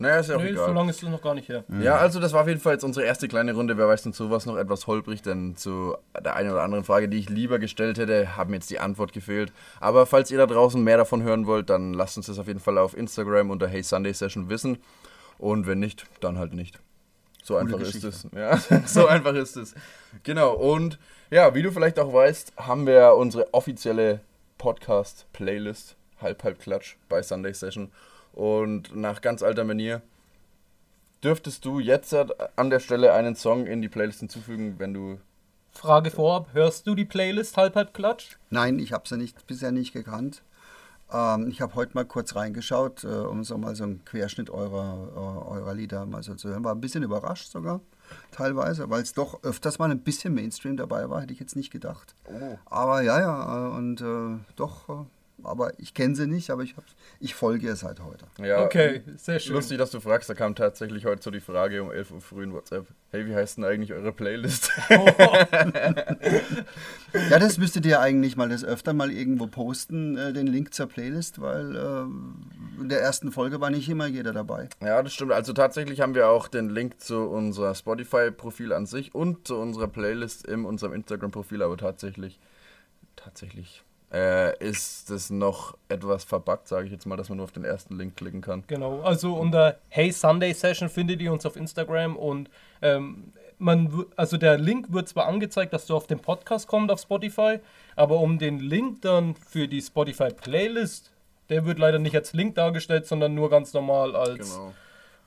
[0.04, 0.66] Naja, ist ja auch Nee, egal.
[0.68, 1.64] so lange ist es noch gar nicht her.
[1.80, 3.76] Ja, also das war auf jeden Fall jetzt unsere erste kleine Runde.
[3.78, 7.18] Wer weiß denn sowas noch etwas holprig, denn zu der einen oder anderen Frage, die
[7.18, 9.52] ich lieber gestellt hätte, haben jetzt die Antwort gefehlt.
[9.80, 12.60] Aber falls ihr da draußen mehr davon hören wollt, dann lasst uns das auf jeden
[12.60, 14.78] Fall auf Instagram unter Hey Sunday Session wissen.
[15.38, 16.78] Und wenn nicht, dann halt nicht.
[17.42, 18.08] So einfach ist Geschichte.
[18.08, 18.26] es.
[18.34, 19.74] Ja, so einfach ist es.
[20.22, 20.52] Genau.
[20.54, 20.98] Und
[21.30, 24.20] ja, wie du vielleicht auch weißt, haben wir unsere offizielle
[24.58, 27.90] Podcast-Playlist Halb Halb Klatsch bei Sunday Session.
[28.34, 30.02] Und nach ganz alter Manier
[31.22, 35.18] dürftest du jetzt an der Stelle einen Song in die Playlist hinzufügen, wenn du.
[35.70, 38.36] Frage vorab, hörst du die Playlist halb halb klatsch?
[38.50, 40.42] Nein, ich habe sie nicht, bisher nicht gekannt.
[41.12, 45.08] Ähm, ich habe heute mal kurz reingeschaut, äh, um so mal so einen Querschnitt eurer,
[45.14, 46.64] äh, eurer Lieder mal so zu hören.
[46.64, 47.80] War ein bisschen überrascht sogar,
[48.30, 51.70] teilweise, weil es doch öfters mal ein bisschen Mainstream dabei war, hätte ich jetzt nicht
[51.70, 52.14] gedacht.
[52.26, 52.58] Oh.
[52.66, 55.04] Aber ja, ja, äh, und äh, doch, äh,
[55.42, 56.74] aber ich kenne sie nicht, aber ich,
[57.20, 58.26] ich folge ihr seit heute.
[58.42, 59.54] Ja, Okay, sehr schön.
[59.54, 62.44] Lustig, dass du fragst, da kam tatsächlich heute so die Frage um 11 Uhr früh
[62.44, 62.86] in WhatsApp.
[63.10, 64.70] Hey, wie heißt denn eigentlich eure Playlist?
[67.30, 70.86] Ja, das müsstet ihr eigentlich mal das öfter mal irgendwo posten, äh, den Link zur
[70.86, 74.68] Playlist, weil äh, in der ersten Folge war nicht immer jeder dabei.
[74.80, 75.32] ja, das stimmt.
[75.32, 79.86] Also tatsächlich haben wir auch den Link zu unser Spotify-Profil an sich und zu unserer
[79.86, 82.40] Playlist in unserem Instagram-Profil, aber tatsächlich,
[83.14, 87.52] tatsächlich äh, ist es noch etwas verbuggt, sage ich jetzt mal, dass man nur auf
[87.52, 88.62] den ersten Link klicken kann.
[88.68, 92.48] Genau, also unter Hey Sunday Session findet ihr uns auf Instagram und
[92.80, 97.00] ähm, man, also der Link wird zwar angezeigt, dass du auf den Podcast kommst auf
[97.00, 97.58] Spotify,
[97.96, 101.10] aber um den Link dann für die Spotify Playlist,
[101.48, 104.72] der wird leider nicht als Link dargestellt, sondern nur ganz normal als Genau.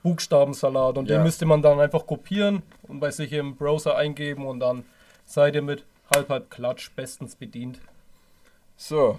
[0.02, 1.16] Buchstabensalat und Ja.
[1.16, 4.84] den müsste man dann einfach kopieren und bei sich im Browser eingeben und dann
[5.26, 5.84] seid ihr mit
[6.14, 7.80] halb halb Klatsch bestens bedient.
[8.78, 9.18] So,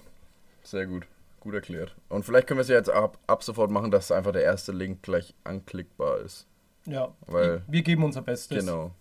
[0.63, 1.05] sehr gut.
[1.41, 1.93] Gut erklärt.
[2.07, 4.71] Und vielleicht können wir es ja jetzt ab, ab sofort machen, dass einfach der erste
[4.71, 6.47] Link gleich anklickbar ist.
[6.85, 8.65] Ja, Weil- wir geben unser Bestes.
[8.65, 8.91] Genau.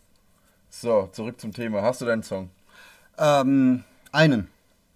[0.68, 1.82] So, zurück zum Thema.
[1.82, 2.50] Hast du deinen Song?
[3.16, 4.48] Ähm, einen.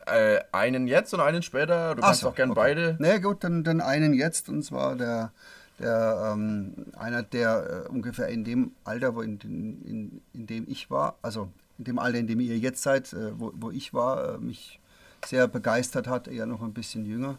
[0.04, 1.94] Äh, einen jetzt und einen später?
[1.94, 2.60] Du Ach kannst so, auch gern okay.
[2.60, 2.96] beide.
[2.98, 5.32] Na nee, gut, dann, dann einen jetzt und zwar der,
[5.78, 10.64] der ähm, einer, der äh, ungefähr in dem Alter, wo in, in, in, in dem
[10.68, 11.48] ich war, also
[11.78, 14.80] in dem Alter, in dem ihr jetzt seid, äh, wo, wo ich war, äh, mich
[15.24, 17.38] sehr begeistert hat, eher noch ein bisschen jünger.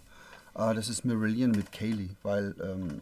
[0.56, 3.02] Äh, das ist Marillion mit Kaylee, weil ähm,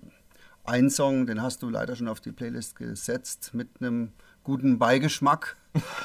[0.64, 4.12] ein Song, den hast du leider schon auf die Playlist gesetzt, mit einem
[4.44, 5.58] guten Beigeschmack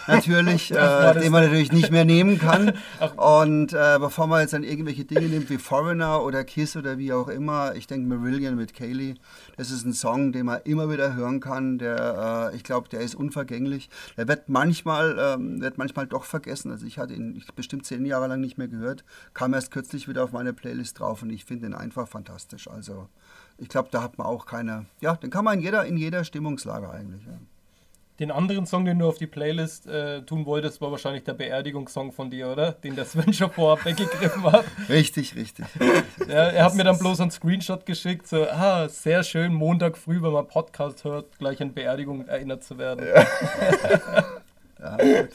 [0.06, 2.72] natürlich, äh, den man natürlich nicht mehr nehmen kann.
[3.16, 7.12] Und äh, bevor man jetzt dann irgendwelche Dinge nimmt wie Foreigner oder Kiss oder wie
[7.12, 9.14] auch immer, ich denke Marillion mit Kaylee,
[9.56, 11.78] das ist ein Song, den man immer wieder hören kann.
[11.78, 13.88] Der, äh, ich glaube, der ist unvergänglich.
[14.16, 16.70] Der wird manchmal, ähm, wird manchmal doch vergessen.
[16.70, 19.04] Also ich hatte ihn bestimmt zehn Jahre lang nicht mehr gehört,
[19.34, 22.68] kam erst kürzlich wieder auf meine Playlist drauf und ich finde ihn einfach fantastisch.
[22.68, 23.08] Also
[23.58, 26.24] ich glaube, da hat man auch keine, ja, den kann man in jeder, in jeder
[26.24, 27.24] Stimmungslage eigentlich.
[27.24, 27.38] Ja.
[28.18, 32.12] Den anderen Song, den du auf die Playlist äh, tun wolltest, war wahrscheinlich der Beerdigungssong
[32.12, 32.72] von dir, oder?
[32.72, 34.64] Den der Sven schon vorab weggegriffen hat.
[34.88, 35.66] Richtig, richtig.
[36.28, 40.20] Ja, er hat mir dann bloß einen Screenshot geschickt, so, ah, sehr schön, Montag früh,
[40.22, 43.06] wenn man Podcast hört, gleich an Beerdigung erinnert zu werden.
[43.06, 45.28] Ja, gut.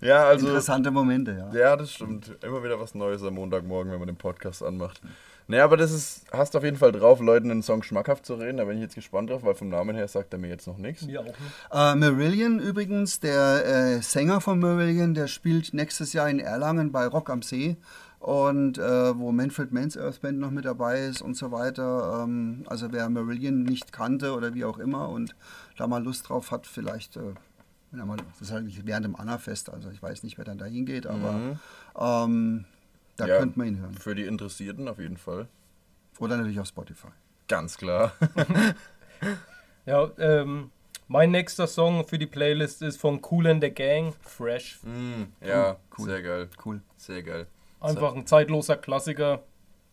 [0.00, 0.48] Ja, also.
[0.48, 1.58] Interessante Momente, ja.
[1.58, 2.32] Ja, das stimmt.
[2.42, 5.00] Immer wieder was Neues am Montagmorgen, wenn man den Podcast anmacht.
[5.46, 8.56] Naja, aber das ist, hast auf jeden Fall drauf, Leuten einen Song schmackhaft zu reden.
[8.56, 10.78] Da bin ich jetzt gespannt drauf, weil vom Namen her sagt er mir jetzt noch
[10.78, 11.02] nichts.
[11.02, 11.36] Mir auch nicht.
[11.70, 17.06] Äh, Marillion übrigens, der äh, Sänger von Marillion, der spielt nächstes Jahr in Erlangen bei
[17.06, 17.76] Rock am See.
[18.20, 22.22] Und äh, wo Manfred Mann's Earth Band noch mit dabei ist und so weiter.
[22.22, 25.36] Ähm, also wer Marillion nicht kannte oder wie auch immer und
[25.76, 27.34] da mal Lust drauf hat, vielleicht, äh,
[27.90, 30.56] wenn er mal, das ist halt während dem Anna-Fest, also ich weiß nicht, wer dann
[30.56, 31.58] da hingeht, aber
[31.98, 32.64] ähm,
[33.16, 33.38] da Ja.
[33.38, 33.94] könnte man ihn hören.
[33.94, 35.48] Für die Interessierten auf jeden Fall.
[36.18, 37.08] Oder natürlich auf Spotify.
[37.48, 38.12] Ganz klar.
[39.86, 40.70] Ja, ähm,
[41.08, 44.78] mein nächster Song für die Playlist ist von Cool and the Gang, Fresh.
[44.82, 46.06] Mm, ja, Cool.
[46.08, 46.48] sehr geil.
[46.64, 46.80] Cool.
[46.96, 47.46] Sehr geil.
[47.80, 49.42] Einfach ein zeitloser Klassiker,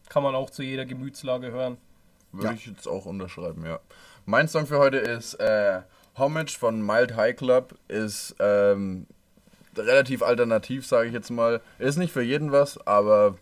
[0.09, 1.77] kann man auch zu jeder Gemütslage hören.
[2.31, 2.53] Würde Ja.
[2.53, 3.79] ich jetzt auch unterschreiben, ja.
[4.25, 5.81] Mein Song für heute ist äh,
[6.17, 7.77] Homage von Mild High Club.
[7.89, 9.07] Ist ähm,
[9.77, 11.61] relativ alternativ, sage ich jetzt mal.
[11.79, 13.37] Ist nicht für jeden was, aber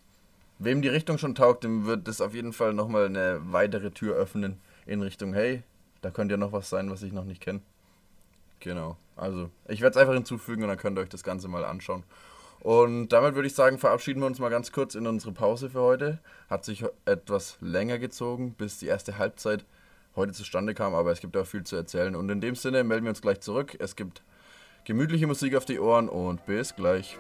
[0.60, 4.16] wem die Richtung schon taugt, dem wird das auf jeden Fall nochmal eine weitere Tür
[4.16, 5.64] öffnen in Richtung, hey,
[6.02, 7.62] Da könnte ja noch was sein, was ich noch nicht kenne.
[8.62, 8.98] Genau.
[9.16, 12.04] Also, ich werde es einfach hinzufügen und dann könnt ihr euch das Ganze mal anschauen.
[12.62, 15.82] Und damit würde ich sagen, verabschieden wir uns mal ganz kurz in unsere Pause für
[15.82, 16.20] heute.
[16.50, 19.66] Hat sich etwas länger gezogen, bis die erste Halbzeit
[20.16, 22.16] heute zustande kam, aber es gibt auch viel zu erzählen.
[22.16, 23.76] Und in dem Sinne melden wir uns gleich zurück.
[23.80, 24.22] Es gibt
[24.90, 27.20] gemütliche Musik auf die Ohren und bis gleich.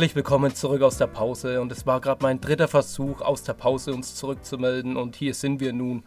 [0.00, 3.52] Herzlich willkommen zurück aus der Pause und es war gerade mein dritter Versuch aus der
[3.52, 6.04] Pause uns zurückzumelden und hier sind wir nun.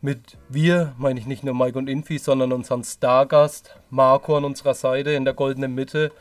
[0.00, 4.72] Mit wir meine ich nicht nur Mike und Infi, sondern unseren Stargast Marco an unserer
[4.72, 6.12] Seite in der goldenen Mitte.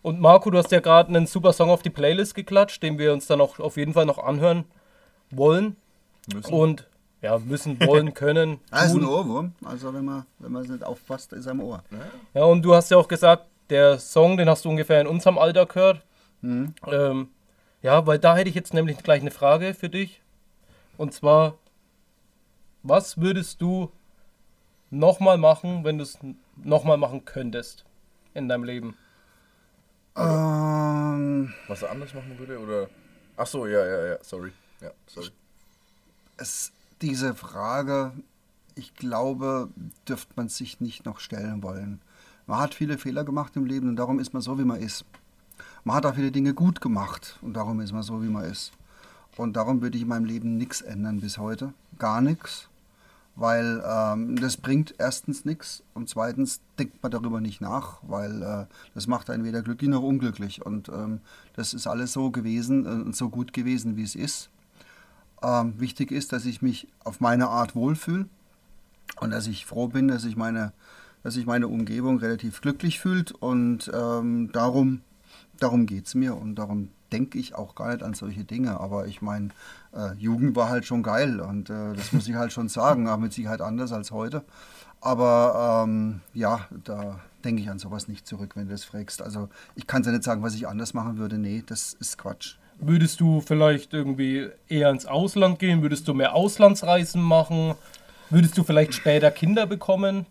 [0.00, 3.12] Und Marco, du hast ja gerade einen super Song auf die Playlist geklatscht, den wir
[3.12, 4.66] uns dann auch auf jeden Fall noch anhören
[5.32, 5.74] wollen.
[6.32, 6.54] Müssen.
[6.54, 6.88] Und
[7.20, 8.60] ja, müssen, wollen, können.
[8.70, 9.54] Das ist ein Ohrwurm.
[9.64, 11.82] Also wenn man, wenn man nicht aufpasst, ist er im Ohr.
[12.32, 15.38] Ja, und du hast ja auch gesagt, der Song, den hast du ungefähr in unserem
[15.38, 16.02] Alter gehört.
[16.42, 16.74] Mhm.
[16.86, 17.28] Ähm,
[17.82, 20.20] ja, weil da hätte ich jetzt nämlich gleich eine Frage für dich.
[20.96, 21.56] Und zwar,
[22.82, 23.90] was würdest du
[24.90, 26.18] nochmal machen, wenn du es
[26.56, 27.84] nochmal machen könntest
[28.34, 28.96] in deinem Leben?
[30.16, 32.58] Ähm, was er anders machen würde?
[32.58, 32.88] Oder.
[33.36, 34.52] Ach so, ja, ja, ja, sorry.
[34.80, 35.30] Ja, sorry.
[36.36, 38.12] Es, diese Frage,
[38.74, 39.68] ich glaube,
[40.08, 42.00] dürfte man sich nicht noch stellen wollen.
[42.50, 45.04] Man hat viele Fehler gemacht im Leben und darum ist man so, wie man ist.
[45.84, 48.72] Man hat auch viele Dinge gut gemacht und darum ist man so, wie man ist.
[49.36, 51.72] Und darum würde ich in meinem Leben nichts ändern bis heute.
[52.00, 52.68] Gar nichts.
[53.36, 58.66] Weil ähm, das bringt erstens nichts und zweitens denkt man darüber nicht nach, weil äh,
[58.94, 60.66] das macht einen weder glücklich noch unglücklich.
[60.66, 61.20] Und ähm,
[61.54, 64.50] das ist alles so gewesen äh, und so gut gewesen, wie es ist.
[65.40, 68.26] Ähm, wichtig ist, dass ich mich auf meine Art wohlfühle
[69.20, 70.72] und dass ich froh bin, dass ich meine
[71.22, 75.00] dass sich meine Umgebung relativ glücklich fühlt und ähm, darum,
[75.58, 78.80] darum geht es mir und darum denke ich auch gar nicht an solche Dinge.
[78.80, 79.48] Aber ich meine,
[79.94, 83.22] äh, Jugend war halt schon geil und äh, das muss ich halt schon sagen, aber
[83.22, 84.44] mit Sicherheit anders als heute.
[85.00, 89.22] Aber ähm, ja, da denke ich an sowas nicht zurück, wenn du das fragst.
[89.22, 91.38] Also ich kann ja nicht sagen, was ich anders machen würde.
[91.38, 92.56] Nee, das ist Quatsch.
[92.78, 95.82] Würdest du vielleicht irgendwie eher ins Ausland gehen?
[95.82, 97.74] Würdest du mehr Auslandsreisen machen?
[98.30, 100.26] Würdest du vielleicht später Kinder bekommen?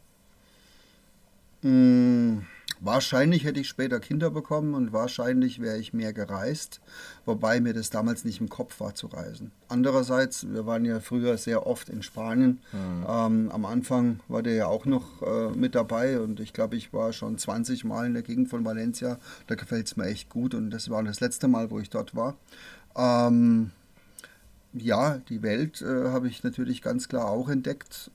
[1.61, 2.43] Hm,
[2.79, 6.79] wahrscheinlich hätte ich später Kinder bekommen und wahrscheinlich wäre ich mehr gereist,
[7.25, 9.51] wobei mir das damals nicht im Kopf war zu reisen.
[9.67, 12.59] Andererseits, wir waren ja früher sehr oft in Spanien.
[12.71, 13.05] Mhm.
[13.07, 16.93] Ähm, am Anfang war der ja auch noch äh, mit dabei und ich glaube, ich
[16.93, 19.17] war schon 20 Mal in der Gegend von Valencia.
[19.47, 22.15] Da gefällt es mir echt gut und das war das letzte Mal, wo ich dort
[22.15, 22.37] war.
[22.95, 23.71] Ähm,
[24.73, 28.11] ja, die Welt äh, habe ich natürlich ganz klar auch entdeckt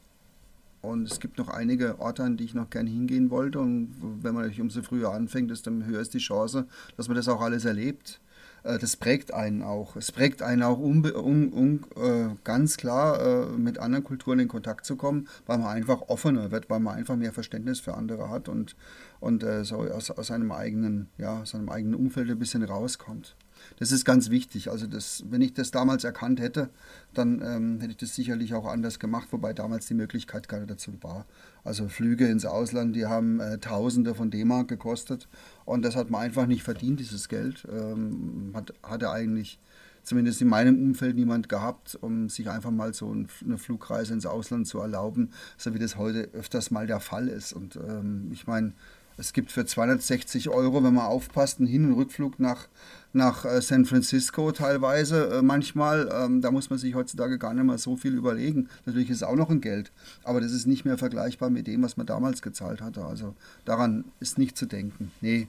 [0.85, 3.59] und es gibt noch einige Orte, an die ich noch gerne hingehen wollte.
[3.61, 6.66] Und wenn man natürlich umso früher anfängt, desto höher ist die Chance,
[6.97, 8.20] dass man das auch alles erlebt.
[8.64, 9.97] Äh, das prägt einen auch.
[9.97, 14.49] Es prägt einen auch um, um, um äh, ganz klar äh, mit anderen Kulturen in
[14.49, 18.30] Kontakt zu kommen, weil man einfach offener wird, weil man einfach mehr Verständnis für andere
[18.30, 18.74] hat und,
[19.20, 23.37] und so aus, aus, seinem eigenen, ja, aus seinem eigenen Umfeld ein bisschen rauskommt.
[23.79, 24.71] Das ist ganz wichtig.
[24.71, 26.71] Also das, wenn ich das damals erkannt hätte,
[27.12, 30.93] dann ähm, hätte ich das sicherlich auch anders gemacht, wobei damals die Möglichkeit nicht dazu
[31.03, 31.27] war.
[31.65, 35.29] Also Flüge ins Ausland, die haben äh, Tausende von D-Mark gekostet
[35.65, 37.67] und das hat man einfach nicht verdient, dieses Geld.
[37.73, 39.59] Ähm, hat, hatte eigentlich
[40.05, 44.67] zumindest in meinem Umfeld niemand gehabt, um sich einfach mal so eine Flugreise ins Ausland
[44.67, 47.53] zu erlauben, so wie das heute öfters mal der Fall ist.
[47.53, 48.73] Und ähm, ich meine,
[49.17, 52.69] es gibt für 260 Euro, wenn man aufpasst, einen Hin- und Rückflug nach,
[53.15, 56.11] nach äh, San Francisco teilweise äh, manchmal.
[56.12, 58.69] Ähm, da muss man sich heutzutage gar nicht mehr so viel überlegen.
[58.85, 59.93] Natürlich ist es auch noch ein Geld,
[60.25, 63.05] aber das ist nicht mehr vergleichbar mit dem, was man damals gezahlt hatte.
[63.05, 63.35] Also
[63.65, 65.12] daran ist nicht zu denken.
[65.21, 65.49] Nee,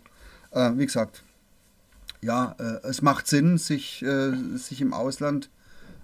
[0.51, 1.23] äh, wie gesagt,
[2.21, 5.49] ja, äh, es macht Sinn, sich, äh, sich im Ausland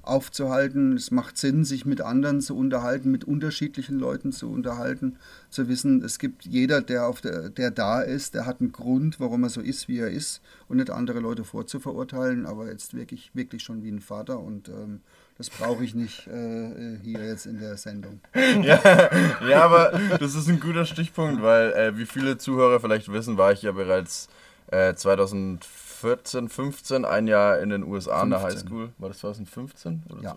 [0.04, 0.96] aufzuhalten.
[0.96, 5.18] Es macht Sinn, sich mit anderen zu unterhalten, mit unterschiedlichen Leuten zu unterhalten,
[5.50, 9.20] zu wissen, es gibt jeder, der, auf der, der da ist, der hat einen Grund,
[9.20, 13.32] warum er so ist, wie er ist und nicht andere Leute vorzuverurteilen, aber jetzt wirklich,
[13.34, 15.02] wirklich schon wie ein Vater und ähm,
[15.38, 18.20] das brauche ich nicht äh, hier jetzt in der Sendung.
[18.62, 19.10] Ja,
[19.48, 23.52] ja, aber das ist ein guter Stichpunkt, weil äh, wie viele Zuhörer vielleicht wissen, war
[23.52, 24.30] ich ja bereits
[24.68, 28.22] äh, 2004 14, 15, ein Jahr in den USA 15.
[28.22, 28.90] an der Highschool.
[28.98, 30.04] War das 2015?
[30.22, 30.36] ja.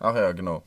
[0.00, 0.62] Ach ja, genau.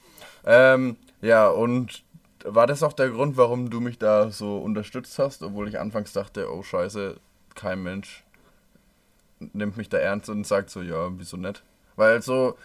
[0.45, 2.03] Ähm, ja, und
[2.43, 6.13] war das auch der Grund, warum du mich da so unterstützt hast, obwohl ich anfangs
[6.13, 7.17] dachte, oh scheiße,
[7.55, 8.23] kein Mensch
[9.39, 11.63] nimmt mich da ernst und sagt so, ja, wieso nicht?
[11.95, 12.57] Weil so,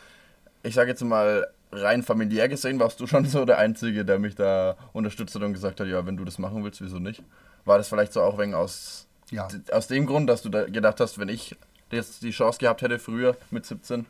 [0.62, 4.34] ich sage jetzt mal, rein familiär gesehen warst du schon so der Einzige, der mich
[4.34, 7.22] da unterstützt hat und gesagt hat, ja, wenn du das machen willst, wieso nicht?
[7.64, 9.48] War das vielleicht so auch wegen aus, Ja.
[9.70, 11.56] aus dem Grund, dass du da gedacht hast, wenn ich
[11.90, 14.06] jetzt die Chance gehabt hätte früher mit 17,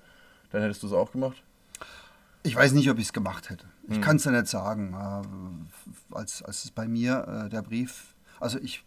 [0.51, 1.43] dann hättest du es auch gemacht?
[2.45, 3.67] Ich weiß nicht, ob ich es gemacht hätte.
[3.89, 4.95] Ich kann es ja nicht sagen.
[4.95, 8.83] Äh, als, als es bei mir äh, der Brief, also ich,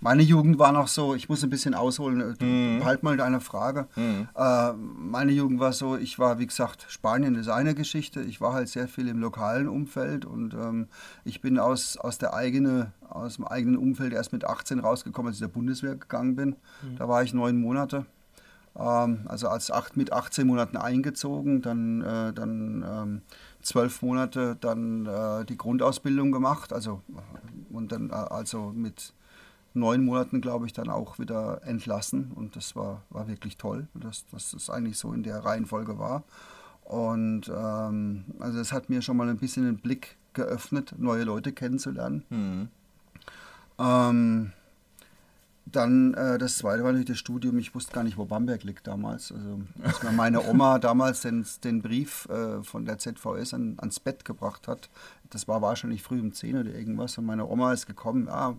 [0.00, 2.84] meine Jugend war noch so, ich muss ein bisschen ausholen, mhm.
[2.84, 3.88] halt mal deine Frage.
[4.36, 8.20] Äh, meine Jugend war so, ich war, wie gesagt, Spanien ist eine Geschichte.
[8.20, 10.88] Ich war halt sehr viel im lokalen Umfeld und ähm,
[11.24, 15.36] ich bin aus, aus, der eigene, aus dem eigenen Umfeld erst mit 18 rausgekommen, als
[15.36, 16.56] ich der Bundeswehr gegangen bin.
[16.96, 18.06] Da war ich neun Monate.
[18.78, 23.22] Ähm, also als acht, mit 18 Monaten eingezogen, dann, äh, dann ähm,
[23.60, 27.02] zwölf Monate dann äh, die Grundausbildung gemacht, also
[27.70, 29.14] und dann äh, also mit
[29.74, 34.26] neun Monaten, glaube ich, dann auch wieder entlassen und das war, war wirklich toll, dass,
[34.28, 36.24] dass das eigentlich so in der Reihenfolge war.
[36.84, 41.52] Und ähm, also es hat mir schon mal ein bisschen den Blick geöffnet, neue Leute
[41.52, 42.24] kennenzulernen.
[42.30, 42.68] Mhm.
[43.78, 44.52] Ähm,
[45.72, 47.58] dann äh, das zweite war natürlich das Studium.
[47.58, 49.32] Ich wusste gar nicht, wo Bamberg liegt damals.
[49.32, 54.00] Also, als mir meine Oma damals den, den Brief äh, von der ZVS an, ans
[54.00, 54.88] Bett gebracht hat,
[55.30, 57.18] das war wahrscheinlich früh um 10 oder irgendwas.
[57.18, 58.56] Und meine Oma ist gekommen, ah,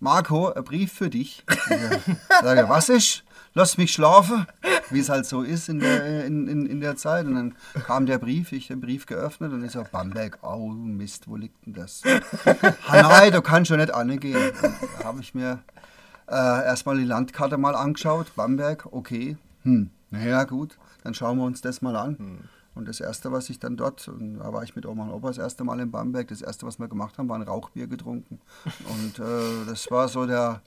[0.00, 1.44] Marco, ein Brief für dich.
[1.46, 3.22] Ich sage, was ist?
[3.52, 4.46] Lass mich schlafen,
[4.90, 7.26] wie es halt so ist in der, in, in, in der Zeit.
[7.26, 11.28] Und dann kam der Brief, ich den Brief geöffnet und ich so, Bamberg, au Mist,
[11.28, 12.02] wo liegt denn das?
[12.86, 14.52] ah, nein, du kannst schon nicht angehen.
[14.98, 15.58] Da habe ich mir
[16.28, 21.60] äh, erstmal die Landkarte mal angeschaut, Bamberg, okay, hm, naja gut, dann schauen wir uns
[21.60, 22.48] das mal an.
[22.74, 25.38] Und das Erste, was ich dann dort, da war ich mit Oma und Opa das
[25.38, 28.40] erste Mal in Bamberg, das Erste, was wir gemacht haben, war ein Rauchbier getrunken.
[28.64, 30.62] Und äh, das war so der,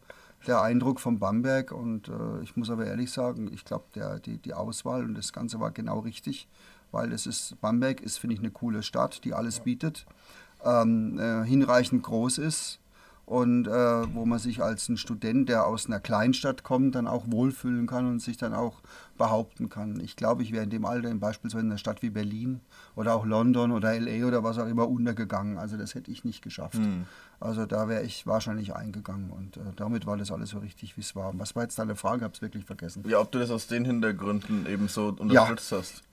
[0.45, 1.71] der Eindruck von Bamberg.
[1.71, 3.85] Und äh, ich muss aber ehrlich sagen, ich glaube,
[4.25, 6.47] die, die Auswahl und das Ganze war genau richtig,
[6.91, 10.05] weil es ist, Bamberg ist, finde ich, eine coole Stadt, die alles bietet,
[10.63, 12.79] ähm, äh, hinreichend groß ist
[13.25, 13.71] und äh,
[14.13, 18.05] wo man sich als ein Student, der aus einer Kleinstadt kommt, dann auch wohlfühlen kann
[18.05, 18.81] und sich dann auch
[19.17, 19.99] behaupten kann.
[20.01, 22.59] Ich glaube, ich wäre in dem Alter in beispielsweise in einer Stadt wie Berlin
[22.95, 25.57] oder auch London oder LA oder was auch immer untergegangen.
[25.57, 26.79] Also das hätte ich nicht geschafft.
[27.39, 31.01] Also da wäre ich wahrscheinlich eingegangen und äh, damit war das alles so richtig, wie
[31.01, 31.37] es war.
[31.39, 32.23] Was war jetzt deine Frage?
[32.25, 33.03] Habe es wirklich vergessen.
[33.07, 36.03] Ja, ob du das aus den Hintergründen eben so unterstützt hast.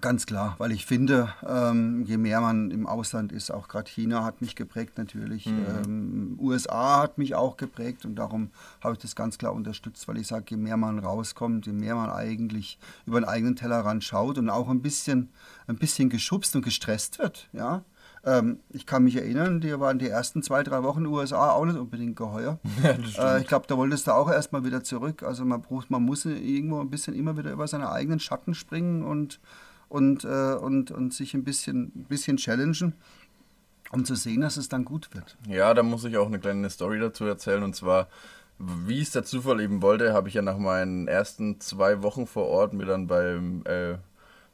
[0.00, 4.24] Ganz klar, weil ich finde, ähm, je mehr man im Ausland ist, auch gerade China
[4.24, 8.50] hat mich geprägt natürlich, ähm, USA hat mich auch geprägt und darum
[8.82, 11.94] habe ich das ganz klar unterstützt, weil ich sage, je mehr man rauskommt, je mehr
[11.94, 15.30] man eigentlich über den eigenen Tellerrand schaut und auch ein bisschen,
[15.68, 17.84] ein bisschen geschubst und gestresst wird, ja.
[18.26, 21.50] Ähm, ich kann mich erinnern, die waren die ersten zwei, drei Wochen in den USA
[21.50, 22.58] auch nicht unbedingt geheuer.
[22.82, 25.22] äh, ich glaube, da wolltest du auch erstmal wieder zurück.
[25.22, 29.02] Also man braucht, man muss irgendwo ein bisschen immer wieder über seine eigenen Schatten springen
[29.02, 29.40] und
[29.94, 32.94] und, äh, und, und sich ein bisschen, ein bisschen challengen,
[33.92, 35.36] um zu sehen, dass es dann gut wird.
[35.48, 37.62] Ja, da muss ich auch eine kleine Story dazu erzählen.
[37.62, 38.08] Und zwar,
[38.58, 42.48] wie es der Zufall eben wollte, habe ich ja nach meinen ersten zwei Wochen vor
[42.48, 43.94] Ort mir dann beim, äh,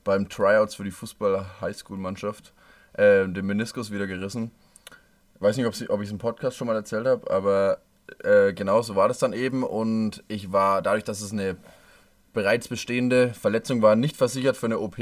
[0.04, 2.52] beim Tryouts für die Fußball-Highschool-Mannschaft
[2.92, 4.50] äh, den Meniskus wieder gerissen.
[5.38, 5.72] Weiß nicht, ob
[6.02, 7.78] ich es im Podcast schon mal erzählt habe, aber
[8.24, 9.62] äh, genau so war das dann eben.
[9.62, 11.56] Und ich war, dadurch, dass es eine
[12.32, 14.96] bereits bestehende Verletzung war, nicht versichert für eine OP,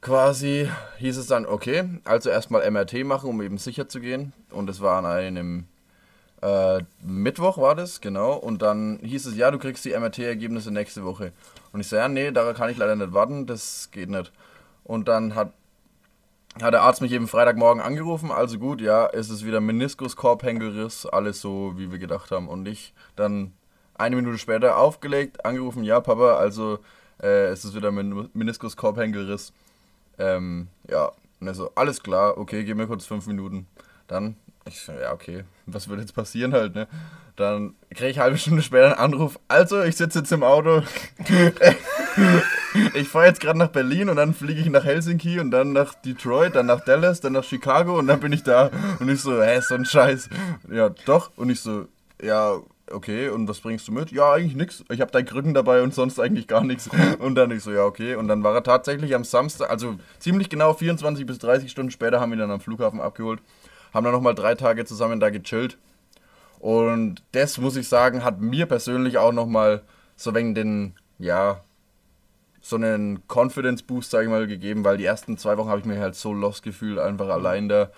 [0.00, 0.68] quasi
[0.98, 4.32] hieß es dann, okay, also erstmal MRT machen, um eben sicher zu gehen.
[4.50, 5.64] Und es war an einem
[6.40, 8.34] äh, Mittwoch war das, genau.
[8.34, 11.32] Und dann hieß es, ja, du kriegst die MRT-Ergebnisse nächste Woche.
[11.72, 14.32] Und ich so, ja, nee, daran kann ich leider nicht warten, das geht nicht.
[14.84, 15.52] Und dann hat,
[16.62, 21.06] hat der Arzt mich eben Freitagmorgen angerufen, also gut, ja, es ist wieder Meniskus, Korbhängelriss,
[21.06, 22.48] alles so, wie wir gedacht haben.
[22.48, 23.52] Und ich dann
[23.98, 26.78] eine Minute später aufgelegt, angerufen, ja, Papa, also
[27.22, 29.52] äh, es ist wieder Men Meniskus, Korbhängelriss.
[30.18, 33.66] Ähm, ja, und er so, alles klar, okay, gib mir kurz fünf Minuten.
[34.06, 34.36] Dann,
[34.66, 36.88] ich so, ja, okay, was wird jetzt passieren halt, ne?
[37.36, 39.38] Dann kriege ich halbe Stunde später einen Anruf.
[39.46, 40.82] Also, ich sitze jetzt im Auto.
[42.94, 45.94] ich fahre jetzt gerade nach Berlin und dann fliege ich nach Helsinki und dann nach
[45.94, 48.72] Detroit, dann nach Dallas, dann nach Chicago und dann bin ich da.
[48.98, 50.28] Und ich so, hä, so ein Scheiß.
[50.68, 51.30] Ja, doch.
[51.36, 51.86] Und ich so,
[52.20, 52.58] ja,
[52.92, 54.10] okay, und was bringst du mit?
[54.12, 54.84] Ja, eigentlich nichts.
[54.90, 56.88] Ich habe dein Krücken dabei und sonst eigentlich gar nichts.
[57.18, 58.14] Und dann ich so, ja, okay.
[58.14, 62.20] Und dann war er tatsächlich am Samstag, also ziemlich genau 24 bis 30 Stunden später
[62.20, 63.40] haben wir ihn dann am Flughafen abgeholt.
[63.92, 65.78] Haben dann nochmal drei Tage zusammen da gechillt.
[66.58, 69.82] Und das, muss ich sagen, hat mir persönlich auch nochmal
[70.16, 71.62] so wegen den, ja,
[72.60, 75.86] so einen Confidence Boost, sage ich mal, gegeben, weil die ersten zwei Wochen habe ich
[75.86, 77.90] mir halt so lost gefühlt, einfach allein da,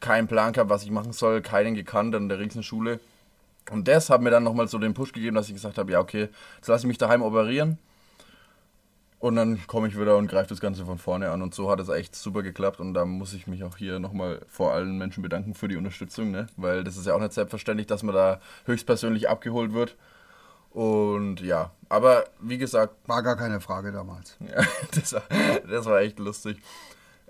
[0.00, 3.00] keinen Plan gehabt, was ich machen soll, keinen gekannt an der Schule.
[3.70, 6.00] Und das hat mir dann nochmal so den Push gegeben, dass ich gesagt habe, ja
[6.00, 7.78] okay, jetzt lasse ich mich daheim operieren
[9.20, 11.42] und dann komme ich wieder und greife das Ganze von vorne an.
[11.42, 12.78] Und so hat es echt super geklappt.
[12.78, 16.30] Und da muss ich mich auch hier nochmal vor allen Menschen bedanken für die Unterstützung,
[16.30, 16.46] ne?
[16.56, 19.96] weil das ist ja auch nicht selbstverständlich, dass man da höchstpersönlich abgeholt wird.
[20.70, 22.94] Und ja, aber wie gesagt.
[23.08, 24.36] War gar keine Frage damals.
[24.38, 24.62] Ja,
[24.94, 25.22] das, war,
[25.68, 26.58] das war echt lustig.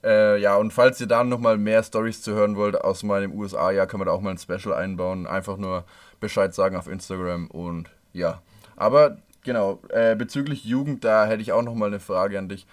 [0.04, 3.86] Äh, ja, und falls ihr dann nochmal mehr Stories zu hören wollt aus meinem USA-Jahr,
[3.86, 5.26] können wir da auch mal ein Special einbauen.
[5.26, 5.84] Einfach nur
[6.20, 8.42] Bescheid sagen auf Instagram und ja.
[8.76, 12.66] Aber genau, äh, bezüglich Jugend, da hätte ich auch nochmal eine Frage an dich.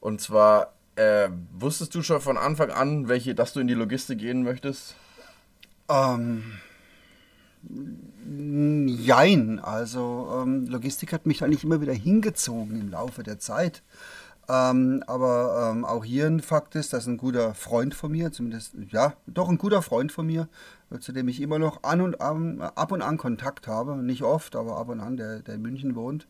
[0.00, 4.18] Und zwar, äh, wusstest du schon von Anfang an, welche, dass du in die Logistik
[4.18, 4.96] gehen möchtest?
[5.88, 6.58] Ähm.
[7.64, 13.82] Jein, also ähm, Logistik hat mich eigentlich immer wieder hingezogen im Laufe der Zeit.
[14.48, 18.74] Ähm, aber ähm, auch hier ein Fakt ist, dass ein guter Freund von mir, zumindest,
[18.90, 20.48] ja, doch ein guter Freund von mir,
[21.00, 24.56] zu dem ich immer noch an und an, ab und an Kontakt habe, nicht oft,
[24.56, 26.26] aber ab und an, der, der in München wohnt,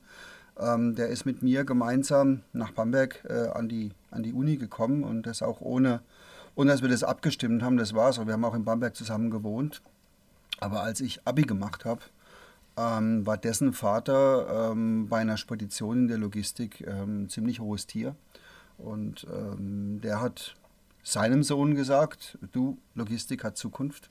[0.59, 5.05] ähm, der ist mit mir gemeinsam nach Bamberg äh, an, die, an die Uni gekommen
[5.05, 6.01] und das auch ohne,
[6.55, 8.27] ohne dass wir das abgestimmt haben, das war so.
[8.27, 9.83] Wir haben auch in Bamberg zusammen gewohnt.
[10.61, 12.03] Aber als ich Abi gemacht habe,
[12.77, 17.87] ähm, war dessen Vater ähm, bei einer Spedition in der Logistik ähm, ein ziemlich hohes
[17.87, 18.15] Tier.
[18.79, 20.57] Und ähm, der hat
[21.03, 24.11] seinem Sohn gesagt, du, Logistik hat Zukunft.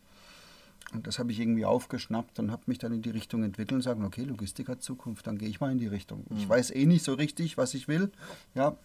[0.93, 3.81] Und das habe ich irgendwie aufgeschnappt und habe mich dann in die Richtung entwickelt und
[3.81, 6.25] sagen, okay, Logistik hat Zukunft, dann gehe ich mal in die Richtung.
[6.29, 6.37] Mhm.
[6.37, 8.11] Ich weiß eh nicht so richtig, was ich will,
[8.55, 8.75] ja,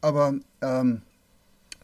[0.00, 1.02] aber ähm,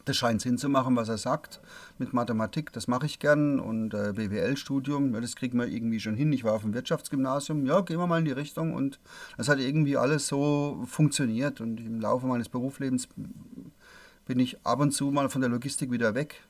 [0.07, 1.61] das scheint Sinn zu machen, was er sagt
[1.99, 2.73] mit Mathematik.
[2.73, 6.33] Das mache ich gern und äh, BWL-Studium, ja, das kriegen wir irgendwie schon hin.
[6.33, 8.99] Ich war auf dem Wirtschaftsgymnasium, ja, gehen wir mal in die Richtung und
[9.37, 13.09] das hat irgendwie alles so funktioniert und im Laufe meines Berufslebens
[14.27, 16.43] bin ich ab und zu mal von der Logistik wieder weg.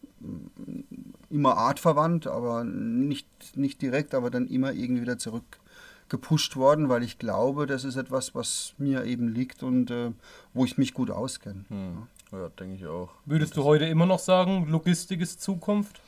[1.31, 5.61] Immer artverwandt, aber nicht, nicht direkt, aber dann immer irgendwie wieder zurück
[6.09, 10.13] gepusht worden, weil ich glaube, das ist etwas, was mir eben liegt und äh,
[10.55, 11.65] wo ich mich gut auskenne.
[11.69, 11.95] Hm.
[11.97, 13.11] Ja, denke ich auch.
[13.25, 16.01] Würdest du heute immer noch sagen, Logistik ist Zukunft?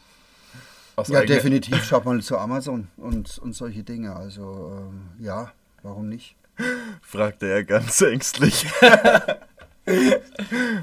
[0.97, 1.85] Aus ja, definitiv.
[1.89, 4.17] Schaut mal zu Amazon und, und solche Dinge.
[4.17, 4.91] Also
[5.21, 5.53] äh, ja,
[5.83, 6.35] warum nicht?
[7.03, 8.67] Fragte er ganz ängstlich.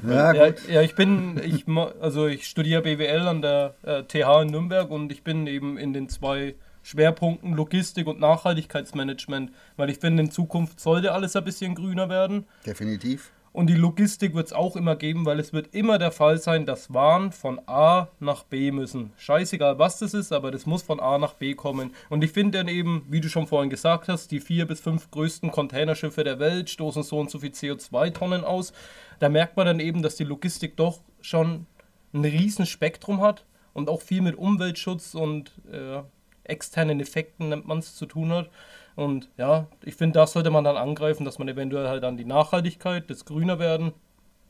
[0.04, 1.66] ja, ja, ja, ich bin, ich,
[2.00, 5.92] also ich studiere BWL an der äh, TH in Nürnberg und ich bin eben in
[5.92, 11.74] den zwei Schwerpunkten Logistik und Nachhaltigkeitsmanagement, weil ich finde, in Zukunft sollte alles ein bisschen
[11.74, 12.46] grüner werden.
[12.64, 13.32] Definitiv.
[13.56, 16.66] Und die Logistik wird es auch immer geben, weil es wird immer der Fall sein,
[16.66, 19.14] dass Waren von A nach B müssen.
[19.16, 21.94] Scheißegal, was das ist, aber das muss von A nach B kommen.
[22.10, 25.10] Und ich finde dann eben, wie du schon vorhin gesagt hast, die vier bis fünf
[25.10, 28.74] größten Containerschiffe der Welt stoßen so und so viel CO2-Tonnen aus.
[29.20, 31.64] Da merkt man dann eben, dass die Logistik doch schon
[32.12, 36.02] ein riesen Spektrum hat und auch viel mit Umweltschutz und äh,
[36.44, 38.50] externen Effekten, nennt man es, zu tun hat.
[38.96, 42.24] Und ja, ich finde, das sollte man dann angreifen, dass man eventuell halt dann die
[42.24, 43.92] Nachhaltigkeit, das Grüner werden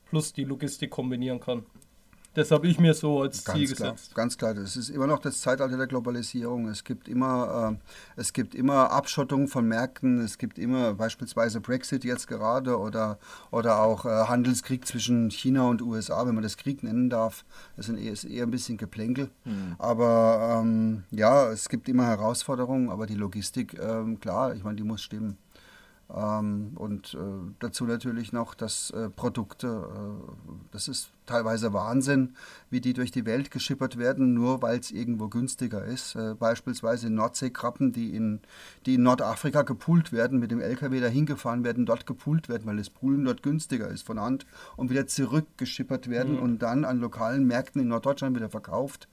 [0.09, 1.65] plus die Logistik kombinieren kann.
[2.37, 4.13] Das habe ich mir so als ganz Ziel klar, gesetzt.
[4.13, 6.67] Ganz klar, das ist immer noch das Zeitalter der Globalisierung.
[6.67, 10.19] Es gibt immer, äh, es gibt immer Abschottung von Märkten.
[10.19, 13.17] Es gibt immer beispielsweise Brexit jetzt gerade oder,
[13.49, 17.43] oder auch äh, Handelskrieg zwischen China und USA, wenn man das Krieg nennen darf.
[17.75, 19.31] Das ist eher ein bisschen Geplänkel.
[19.41, 19.75] Hm.
[19.79, 22.91] Aber ähm, ja, es gibt immer Herausforderungen.
[22.91, 25.39] Aber die Logistik, ähm, klar, ich meine, die muss stimmen.
[26.13, 27.17] Ähm, und äh,
[27.59, 32.35] dazu natürlich noch, dass äh, Produkte, äh, das ist teilweise Wahnsinn,
[32.69, 36.17] wie die durch die Welt geschippert werden, nur weil es irgendwo günstiger ist.
[36.39, 38.39] Beispielsweise Nordseekrabben, die in,
[38.85, 42.77] die in Nordafrika gepult werden, mit dem LKW dahin gefahren werden, dort gepult werden, weil
[42.77, 44.45] das Poolen dort günstiger ist von Hand
[44.77, 46.41] und wieder zurückgeschippert werden mhm.
[46.41, 49.09] und dann an lokalen Märkten in Norddeutschland wieder verkauft.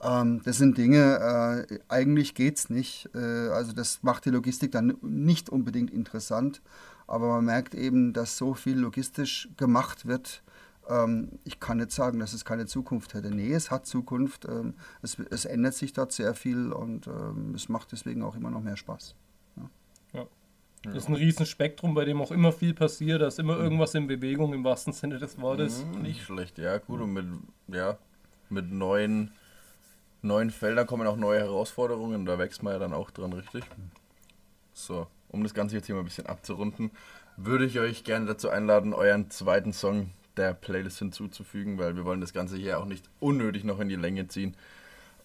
[0.00, 3.08] Ähm, das sind Dinge, äh, eigentlich geht es nicht.
[3.14, 6.62] Äh, also das macht die Logistik dann nicht unbedingt interessant.
[7.06, 10.42] Aber man merkt eben, dass so viel logistisch gemacht wird.
[10.88, 13.30] Ähm, ich kann nicht sagen, dass es keine Zukunft hätte.
[13.30, 14.44] Nee, es hat Zukunft.
[14.44, 18.50] Ähm, es, es, ändert sich dort sehr viel und ähm, es macht deswegen auch immer
[18.50, 19.16] noch mehr Spaß.
[19.56, 19.70] Ja.
[20.12, 20.26] ja.
[20.84, 23.20] Das ist ein Riesenspektrum, bei dem auch immer viel passiert.
[23.22, 25.84] Da ist immer irgendwas in Bewegung im wahrsten Sinne des Wortes.
[25.84, 27.00] Mhm, nicht schlecht, ja, gut.
[27.00, 27.26] Und mit,
[27.68, 27.98] ja,
[28.48, 29.32] mit neuen
[30.22, 33.64] neuen Feldern kommen auch neue Herausforderungen, da wächst man ja dann auch dran, richtig?
[34.72, 36.90] So, um das ganze Thema ein bisschen abzurunden,
[37.36, 42.20] würde ich euch gerne dazu einladen, euren zweiten Song der Playlist hinzuzufügen, weil wir wollen
[42.20, 44.56] das Ganze hier auch nicht unnötig noch in die Länge ziehen.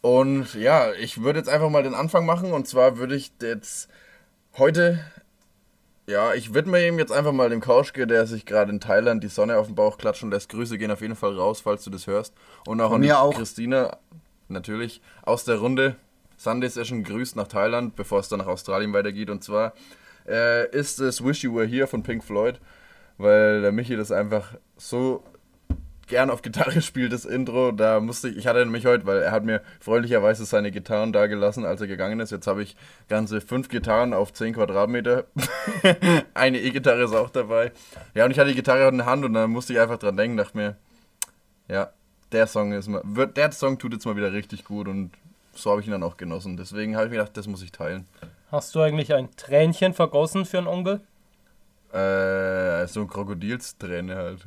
[0.01, 3.89] Und ja, ich würde jetzt einfach mal den Anfang machen und zwar würde ich jetzt
[4.57, 4.99] heute
[6.05, 9.29] Ja, ich widme ihm jetzt einfach mal dem Kauschke, der sich gerade in Thailand die
[9.29, 10.49] Sonne auf den Bauch klatschen lässt.
[10.49, 12.33] Grüße gehen auf jeden Fall raus, falls du das hörst.
[12.67, 13.33] Und auch Von an mir auch.
[13.35, 13.97] Christina,
[14.53, 15.95] natürlich, aus der Runde.
[16.37, 19.29] Sunday Session grüßt nach Thailand, bevor es dann nach Australien weitergeht.
[19.29, 19.73] Und zwar
[20.27, 22.59] äh, ist es Wish You Were Here von Pink Floyd,
[23.17, 25.23] weil der Michi das einfach so
[26.07, 27.71] gern auf Gitarre spielt, das Intro.
[27.71, 31.27] Da musste ich, ich hatte nämlich heute, weil er hat mir freundlicherweise seine Gitarren da
[31.27, 32.31] gelassen, als er gegangen ist.
[32.31, 32.75] Jetzt habe ich
[33.09, 35.25] ganze fünf Gitarren auf 10 Quadratmeter.
[36.33, 37.71] Eine E-Gitarre ist auch dabei.
[38.13, 40.17] Ja, und ich hatte die Gitarre in der Hand und dann musste ich einfach dran
[40.17, 40.77] denken, dachte mir,
[41.67, 41.91] ja,
[42.33, 45.11] der Song ist mal, wird, der Song tut jetzt mal wieder richtig gut und
[45.53, 46.57] so habe ich ihn dann auch genossen.
[46.57, 48.05] Deswegen habe ich mir gedacht, das muss ich teilen.
[48.51, 51.01] Hast du eigentlich ein Tränchen vergossen für einen Onkel?
[51.91, 54.39] Äh, so ein Krokodilsträne halt.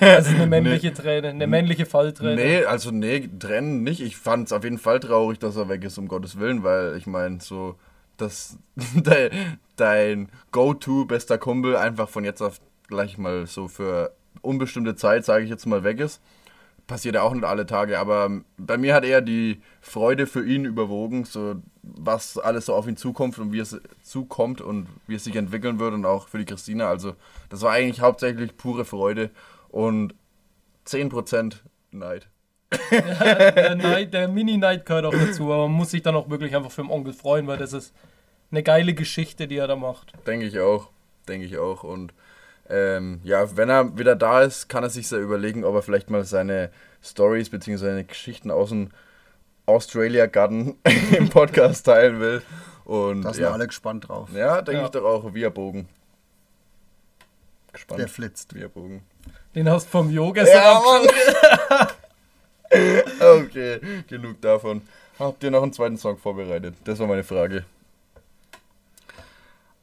[0.00, 2.36] Also eine männliche Träne, eine männliche Fallträne.
[2.36, 4.00] Nee, also nee, trennen nicht.
[4.00, 6.96] Ich fand es auf jeden Fall traurig, dass er weg ist, um Gottes Willen, weil
[6.96, 7.76] ich meine, so,
[8.16, 8.56] dass
[8.94, 9.30] de,
[9.76, 15.44] dein Go-To bester Kumpel einfach von jetzt auf gleich mal so für unbestimmte Zeit, sage
[15.44, 16.20] ich jetzt mal, weg ist.
[16.92, 20.66] Passiert ja auch nicht alle Tage, aber bei mir hat eher die Freude für ihn
[20.66, 25.24] überwogen, so was alles so auf ihn zukommt und wie es zukommt und wie es
[25.24, 26.90] sich entwickeln wird und auch für die Christina.
[26.90, 27.14] Also
[27.48, 29.30] das war eigentlich hauptsächlich pure Freude
[29.70, 30.14] und
[30.86, 31.54] 10%
[31.92, 32.28] Neid.
[32.90, 36.72] der, Neid, der Mini-Night gehört auch dazu, aber man muss sich dann auch wirklich einfach
[36.72, 37.94] für den Onkel freuen, weil das ist
[38.50, 40.12] eine geile Geschichte, die er da macht.
[40.26, 40.90] Denke ich auch.
[41.26, 41.84] Denke ich auch.
[41.84, 42.12] Und
[42.68, 46.10] ähm, ja, wenn er wieder da ist, kann er sich sehr überlegen, ob er vielleicht
[46.10, 46.70] mal seine
[47.02, 47.76] Stories bzw.
[47.76, 48.90] seine Geschichten aus dem
[49.66, 50.76] Australia Garden
[51.16, 52.42] im Podcast teilen will.
[52.84, 54.28] Und Da sind ja, alle gespannt drauf.
[54.34, 54.84] ja denke Ja.
[54.86, 55.34] ich doch auch.
[55.34, 55.88] Via Bogen.
[57.72, 58.00] Gespannt.
[58.00, 58.54] Der flitzt.
[58.54, 59.02] Via Bogen.
[59.54, 60.80] Den hast du vom gestern Ja.
[60.84, 61.88] Mann!
[63.44, 64.82] okay, genug davon.
[65.18, 66.74] Habt ihr noch einen zweiten Song vorbereitet?
[66.84, 67.64] Das war meine Frage.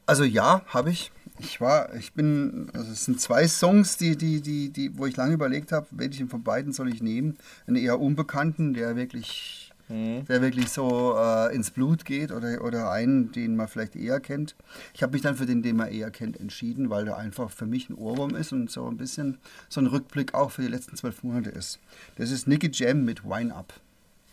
[0.06, 1.10] Also ja, habe ich.
[1.42, 5.16] Ich war, ich bin, also es sind zwei Songs, die, die, die, die, wo ich
[5.16, 7.38] lange überlegt habe, welchen von beiden soll ich nehmen.
[7.66, 13.32] Einen eher unbekannten, der wirklich, der wirklich so äh, ins Blut geht, oder, oder einen,
[13.32, 14.54] den man vielleicht eher kennt.
[14.92, 17.66] Ich habe mich dann für den, den man eher kennt, entschieden, weil der einfach für
[17.66, 19.38] mich ein Ohrwurm ist und so ein bisschen
[19.68, 21.78] so ein Rückblick auch für die letzten zwölf Monate ist.
[22.16, 23.72] Das ist Nicky Jam mit Wine Up.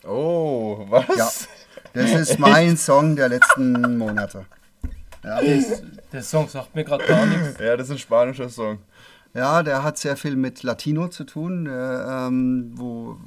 [0.04, 1.08] Oh, was?
[1.16, 1.30] Ja,
[1.94, 4.46] das ist mein Song der letzten Monate.
[5.28, 5.42] Ja.
[6.14, 7.60] Der Song sagt mir gerade gar nichts.
[7.60, 8.80] Ja, das ist ein spanischer Song.
[9.34, 13.18] Ja, der hat sehr viel mit Latino zu tun, ähm, wo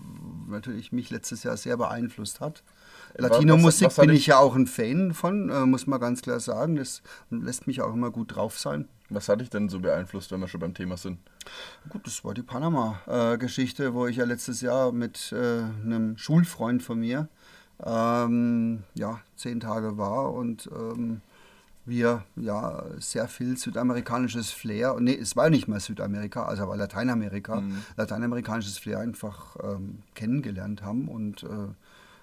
[0.49, 2.63] natürlich mich letztes Jahr sehr beeinflusst hat.
[3.17, 6.77] Latino-Musik bin ich ja auch ein Fan von, äh, muss man ganz klar sagen.
[6.77, 8.89] Das lässt mich auch immer gut drauf sein.
[9.11, 11.19] Was hat dich denn so beeinflusst, wenn wir schon beim Thema sind?
[11.89, 17.01] Gut, das war die Panama-Geschichte, wo ich ja letztes Jahr mit äh, einem Schulfreund von
[17.01, 17.29] mir
[17.85, 21.21] ähm, ja, zehn Tage war und ähm,
[21.87, 27.63] wir ja sehr viel südamerikanisches Flair, nee, es war nicht mal Südamerika, also war Lateinamerika,
[27.97, 31.47] lateinamerikanisches Flair einfach ähm, kennengelernt haben und äh,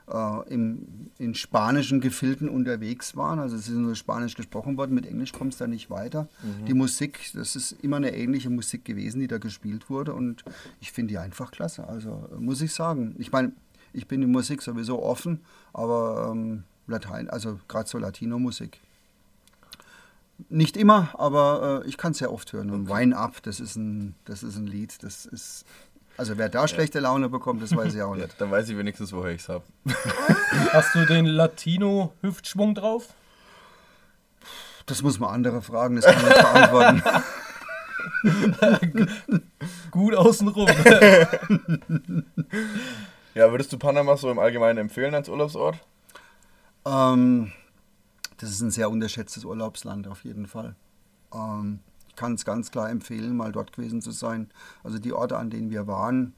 [0.09, 3.39] äh, im, in spanischen Gefilden unterwegs waren.
[3.39, 6.27] Also es ist nur Spanisch gesprochen worden, mit Englisch kommt es da nicht weiter.
[6.65, 10.43] Die Musik, das ist immer eine ähnliche Musik gewesen, die da gespielt wurde und
[10.79, 11.87] ich finde die einfach klasse.
[11.87, 13.15] Also äh, muss ich sagen.
[13.17, 13.51] Ich meine,
[13.93, 15.41] ich bin in Musik sowieso offen,
[15.73, 18.79] aber ähm, Latein, also gerade so Latino-Musik.
[20.49, 22.69] Nicht immer, aber äh, ich kann es sehr oft hören.
[22.69, 25.65] Und Wine Up, das ist ein, das ist ein Lied, das ist.
[26.15, 28.39] Also wer da schlechte Laune bekommt, das weiß ich auch Ja, nicht.
[28.41, 29.63] dann weiß ich wenigstens, woher ich es habe.
[30.73, 33.07] Hast du den Latino-Hüftschwung drauf?
[34.85, 37.03] Das muss man andere fragen, das kann ich nicht beantworten.
[39.91, 40.67] Gut außenrum.
[43.33, 45.77] Ja, würdest du Panama so im Allgemeinen empfehlen als Urlaubsort?
[46.85, 47.51] ähm,
[48.37, 50.75] das ist ein sehr unterschätztes Urlaubsland auf jeden Fall.
[51.33, 54.49] Ähm, ich kann es ganz klar empfehlen, mal dort gewesen zu sein.
[54.83, 56.33] Also die Orte, an denen wir waren,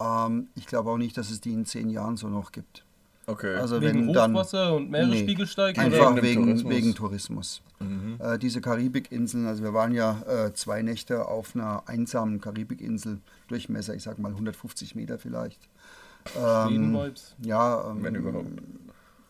[0.00, 2.84] ähm, ich glaube auch nicht, dass es die in zehn Jahren so noch gibt.
[3.26, 3.54] Okay.
[3.54, 5.82] Also Wegen wenn dann Hochwasser und Meeresspiegelsteigen?
[5.82, 6.72] Einfach Wegen Tourismus.
[6.72, 7.62] wegen Tourismus.
[8.18, 13.18] Äh, diese Karibikinseln, also wir waren ja äh, zwei Nächte auf einer einsamen Karibikinsel,
[13.48, 15.60] Durchmesser, ich sag mal 150 Meter vielleicht.
[16.38, 16.98] Ähm,
[17.42, 18.46] ja, ähm, Wenn überhaupt.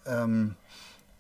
[0.07, 0.55] ähm,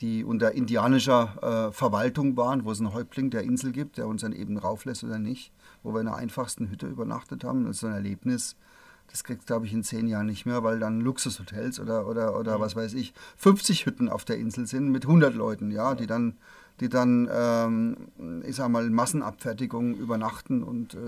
[0.00, 4.22] die unter indianischer äh, Verwaltung waren, wo es einen Häuptling der Insel gibt, der uns
[4.22, 7.64] dann eben rauflässt oder nicht, wo wir in der einfachsten Hütte übernachtet haben.
[7.64, 8.56] Das ist so ein Erlebnis,
[9.08, 12.60] das kriegst glaube ich in zehn Jahren nicht mehr, weil dann Luxushotels oder, oder, oder
[12.60, 16.36] was weiß ich, 50 Hütten auf der Insel sind mit 100 Leuten, ja, die dann,
[16.80, 20.98] die dann ähm, ich sag mal, Massenabfertigung übernachten und äh,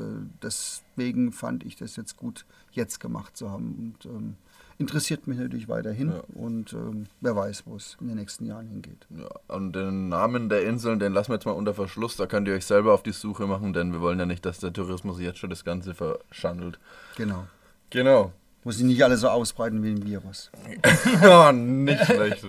[0.42, 3.94] deswegen fand ich das jetzt gut, jetzt gemacht zu haben.
[4.04, 4.36] Und ähm,
[4.78, 6.22] interessiert mich natürlich weiterhin Ja.
[6.34, 9.06] und ähm, wer weiß, wo es in den nächsten Jahren hingeht.
[9.10, 12.16] Ja, und den Namen der Inseln, den lassen wir jetzt mal unter Verschluss.
[12.16, 14.58] Da könnt ihr euch selber auf die Suche machen, denn wir wollen ja nicht, dass
[14.58, 16.78] der Tourismus jetzt schon das Ganze verschandelt.
[17.16, 17.46] Genau.
[17.90, 18.32] Genau.
[18.64, 20.50] Muss sich nicht alle so ausbreiten wie ein Virus.
[21.24, 22.44] oh, nicht schlecht.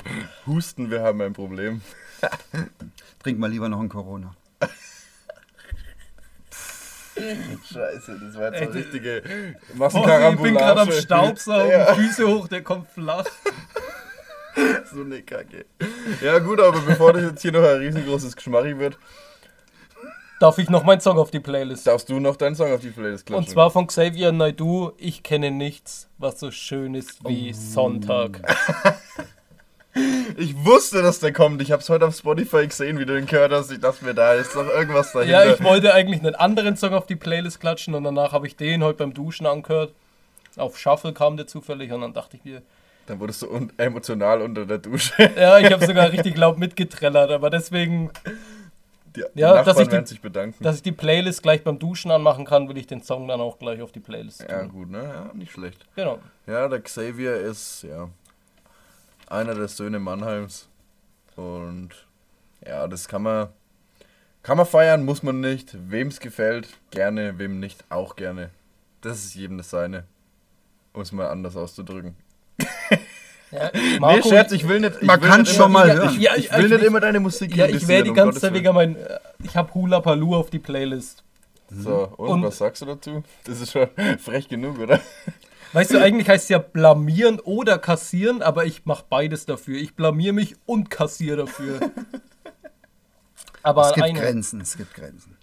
[0.47, 1.82] Husten, wir haben ein Problem.
[3.21, 4.36] Trink mal lieber noch ein Corona.
[7.74, 10.41] Scheiße, das war jetzt Ey, eine richtige Oh, ich Massenkarambolage.
[10.43, 11.93] bin gerade am Staubsaugen, Ja.
[11.95, 13.26] Füße hoch, der kommt flach.
[14.91, 15.65] So eine Kacke.
[16.20, 18.97] Ja gut, aber bevor das jetzt hier noch ein riesengroßes Geschmarri wird,
[20.39, 21.86] Darf ich noch meinen Song auf die Playlist?
[21.86, 23.43] darfst du noch deinen Song auf die Playlist klatschen.
[23.45, 28.41] Und zwar von Xavier Naidoo, Ich kenne nichts, was so schön ist wie Sonntag.
[30.39, 31.61] Ich wusste, dass der kommt.
[31.63, 33.71] Ich hab's heute auf Spotify gesehen, wie du den gehört hast.
[33.71, 35.45] Ich dachte mir, da ist doch irgendwas dahinter.
[35.45, 38.55] Ja, ich wollte eigentlich einen anderen Song auf die Playlist klatschen und danach habe ich
[38.55, 39.93] den heute beim Duschen angehört.
[40.55, 42.61] Auf Shuffle kam der zufällig und dann dachte ich mir,
[43.07, 45.13] Dann wurdest du un emotional unter der Dusche.
[45.38, 48.11] ja, ich habe sogar richtig laut mitgetrellert, aber deswegen,
[49.15, 50.63] Die, die Ja, Nachbarn dass ich die- werden sich bedanken.
[50.63, 53.57] dass ich die Playlist gleich beim Duschen anmachen kann, will ich den Song dann auch
[53.57, 54.69] gleich auf die Playlist ja, tun.
[54.69, 55.03] gut, ne?
[55.03, 55.83] Ja, nicht schlecht.
[55.95, 56.19] Genau.
[56.45, 58.07] Ja, der Xavier ist, ja,
[59.28, 60.67] einer der Söhne Mannheims.
[61.36, 61.89] Und
[62.65, 63.49] ja, das kann man,
[64.43, 65.75] kann man feiern, muss man nicht.
[65.89, 68.49] Wem es gefällt, gerne, wem nicht, auch gerne.
[69.01, 70.05] Das ist jedem das Seine.
[70.93, 72.15] Um es mal anders auszudrücken.
[73.51, 73.71] Ja,
[74.01, 74.95] nee, Scherz, ich will nicht.
[74.99, 76.09] Ich Man will kann nicht schon immer, mal ich, hören.
[76.15, 78.39] Ich, Ja, ich ich- will ich- nicht immer deine Musik Ja, ich werde die ganze
[78.41, 78.95] Zeit wegen mein.
[78.95, 81.23] äh, Ich habe Hula Paloo auf die Playlist.
[81.69, 83.23] So, und, Und- was sagst du dazu?
[83.43, 83.88] Das ist schon
[84.19, 84.99] frech genug, oder?
[85.74, 89.78] Weißt du, eigentlich heißt es ja blamieren oder kassieren, aber ich mache beides dafür.
[89.78, 91.80] Ich blamier mich und kassiere dafür.
[93.63, 95.36] Aber Es gibt eine- Grenzen, es gibt Grenzen.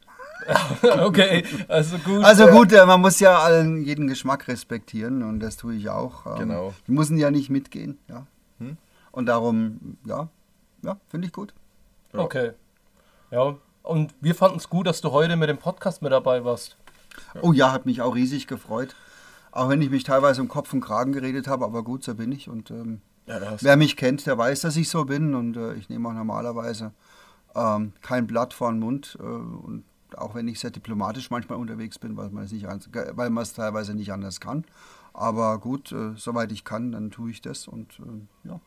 [1.02, 2.22] okay, also gut.
[2.22, 5.88] Also äh, gut, äh, man muss ja allen jeden Geschmack respektieren und das tue ich
[5.88, 6.26] auch.
[6.26, 6.74] Ähm, Genau.
[6.86, 8.26] Die müssen ja nicht mitgehen, ja.
[8.58, 8.76] Hm?
[9.10, 10.28] Und darum, ja,
[10.82, 11.54] ja, finde ich gut.
[12.12, 12.52] Okay.
[13.30, 16.76] Ja, und wir fanden es gut, dass du heute mit dem Podcast mit dabei warst.
[17.40, 18.94] Oh ja, hat mich auch riesig gefreut.
[19.54, 22.32] Auch wenn ich mich teilweise um Kopf und Kragen geredet habe, aber gut, so bin
[22.32, 22.48] ich.
[22.48, 25.32] Und ähm, Ja, wer mich kennt, der weiß, dass ich so bin.
[25.34, 26.92] Und äh, ich nehme auch normalerweise
[27.54, 29.16] ähm, kein Blatt vor den Mund.
[29.20, 29.84] Äh, und
[30.16, 33.52] auch wenn ich sehr diplomatisch manchmal unterwegs bin, weil man es nicht weil man es
[33.52, 34.64] teilweise nicht anders kann.
[35.12, 37.68] Aber gut, äh, soweit ich kann, dann tue ich das.
[37.68, 38.60] Und äh, ja,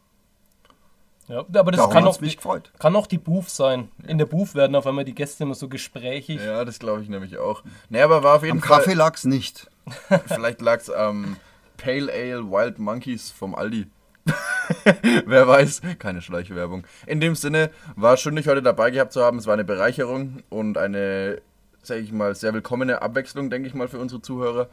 [1.28, 2.72] Ja, aber das darum kann hat auch, es mich gefreut.
[2.80, 3.90] kann auch die Booth sein.
[4.08, 6.40] In der Booth werden auf einmal die Gäste immer so gesprächig.
[6.44, 7.64] Ja, das glaube ich nämlich auch.
[7.90, 8.80] Nee, aber war auf jeden Am Fall.
[8.80, 9.70] Kaffee lag es nicht.
[10.28, 11.36] Vielleicht lag es am
[11.78, 13.88] Pale Ale Wild Monkeys vom Aldi.
[15.26, 16.86] Wer weiß, keine Schleichwerbung.
[17.06, 19.38] In dem Sinne, war schön, dich heute dabei gehabt zu haben.
[19.38, 21.42] Es war eine Bereicherung und eine,
[21.84, 24.68] sage ich mal, sehr willkommene Abwechslung, denke ich mal, für unsere Zuhörer.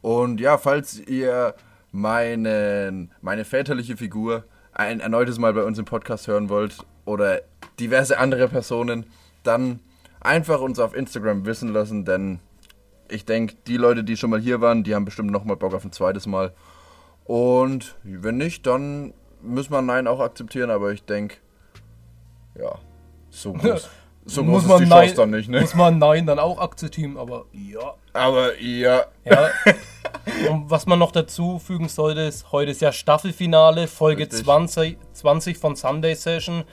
[0.00, 1.54] Und ja, falls ihr
[1.92, 4.44] meinen, meine väterliche Figur
[4.78, 7.42] ein erneutes Mal bei uns im Podcast hören wollt oder
[7.78, 9.06] diverse andere Personen,
[9.42, 9.80] dann
[10.20, 12.38] einfach uns auf Instagram wissen lassen, denn
[13.08, 15.74] ich denke, die Leute, die schon mal hier waren, die haben bestimmt noch mal Bock
[15.74, 16.52] auf ein zweites Mal.
[17.24, 19.12] Und wenn nicht, dann
[19.42, 21.36] müssen wir Nein auch akzeptieren, aber ich denke,
[22.54, 22.78] ja,
[23.30, 23.88] so groß,
[24.28, 25.60] so groß ist die Chance dann nicht, ne?
[25.60, 27.94] muss man Nein dann auch akzeptieren, aber ja.
[28.12, 29.50] Aber ja, Ja.
[30.50, 34.44] Und was man noch dazu fügen sollte, ist, heute ist ja Staffelfinale, Folge Richtig.
[34.44, 36.64] 20, 20 von Sunday Session.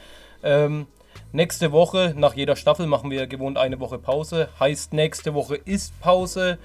[0.44, 0.88] Ähm,
[1.32, 4.50] nächste Woche, nach jeder Staffel machen wir ja gewohnt eine Woche Pause.
[4.60, 6.58] Heißt, nächste Woche ist Pause.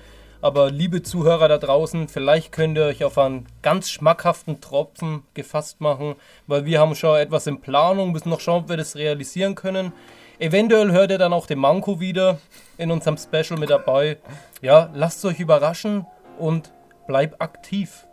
[0.43, 5.83] Aber liebe Zuhörer da draußen, vielleicht könnt ihr euch auf einen ganz schmackhaften Tropfen gefasst
[5.83, 6.15] machen,
[6.47, 9.93] weil wir haben schon etwas in Planung, müssen noch schauen, ob wir das realisieren können.
[10.41, 12.39] Eventuell hört ihr dann auch den Manko wieder
[12.79, 14.17] in unserem Special mit dabei.
[14.63, 16.07] Ja, lasst euch überraschen
[16.39, 16.73] und
[17.07, 18.07] bleibt aktiv.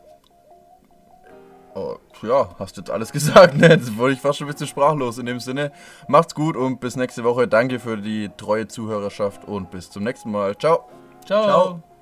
[1.74, 3.70] oh, ja, hast jetzt alles gesagt, ne?
[3.70, 5.18] Jetzt wurde ich fast schon ein bisschen sprachlos.
[5.18, 5.72] In dem Sinne,
[6.08, 7.48] macht's gut und bis nächste Woche.
[7.48, 10.58] Danke für die treue Zuhörerschaft und bis zum nächsten Mal.
[10.58, 10.90] Ciao.
[11.26, 11.44] Ciao.
[11.44, 11.97] Ciao.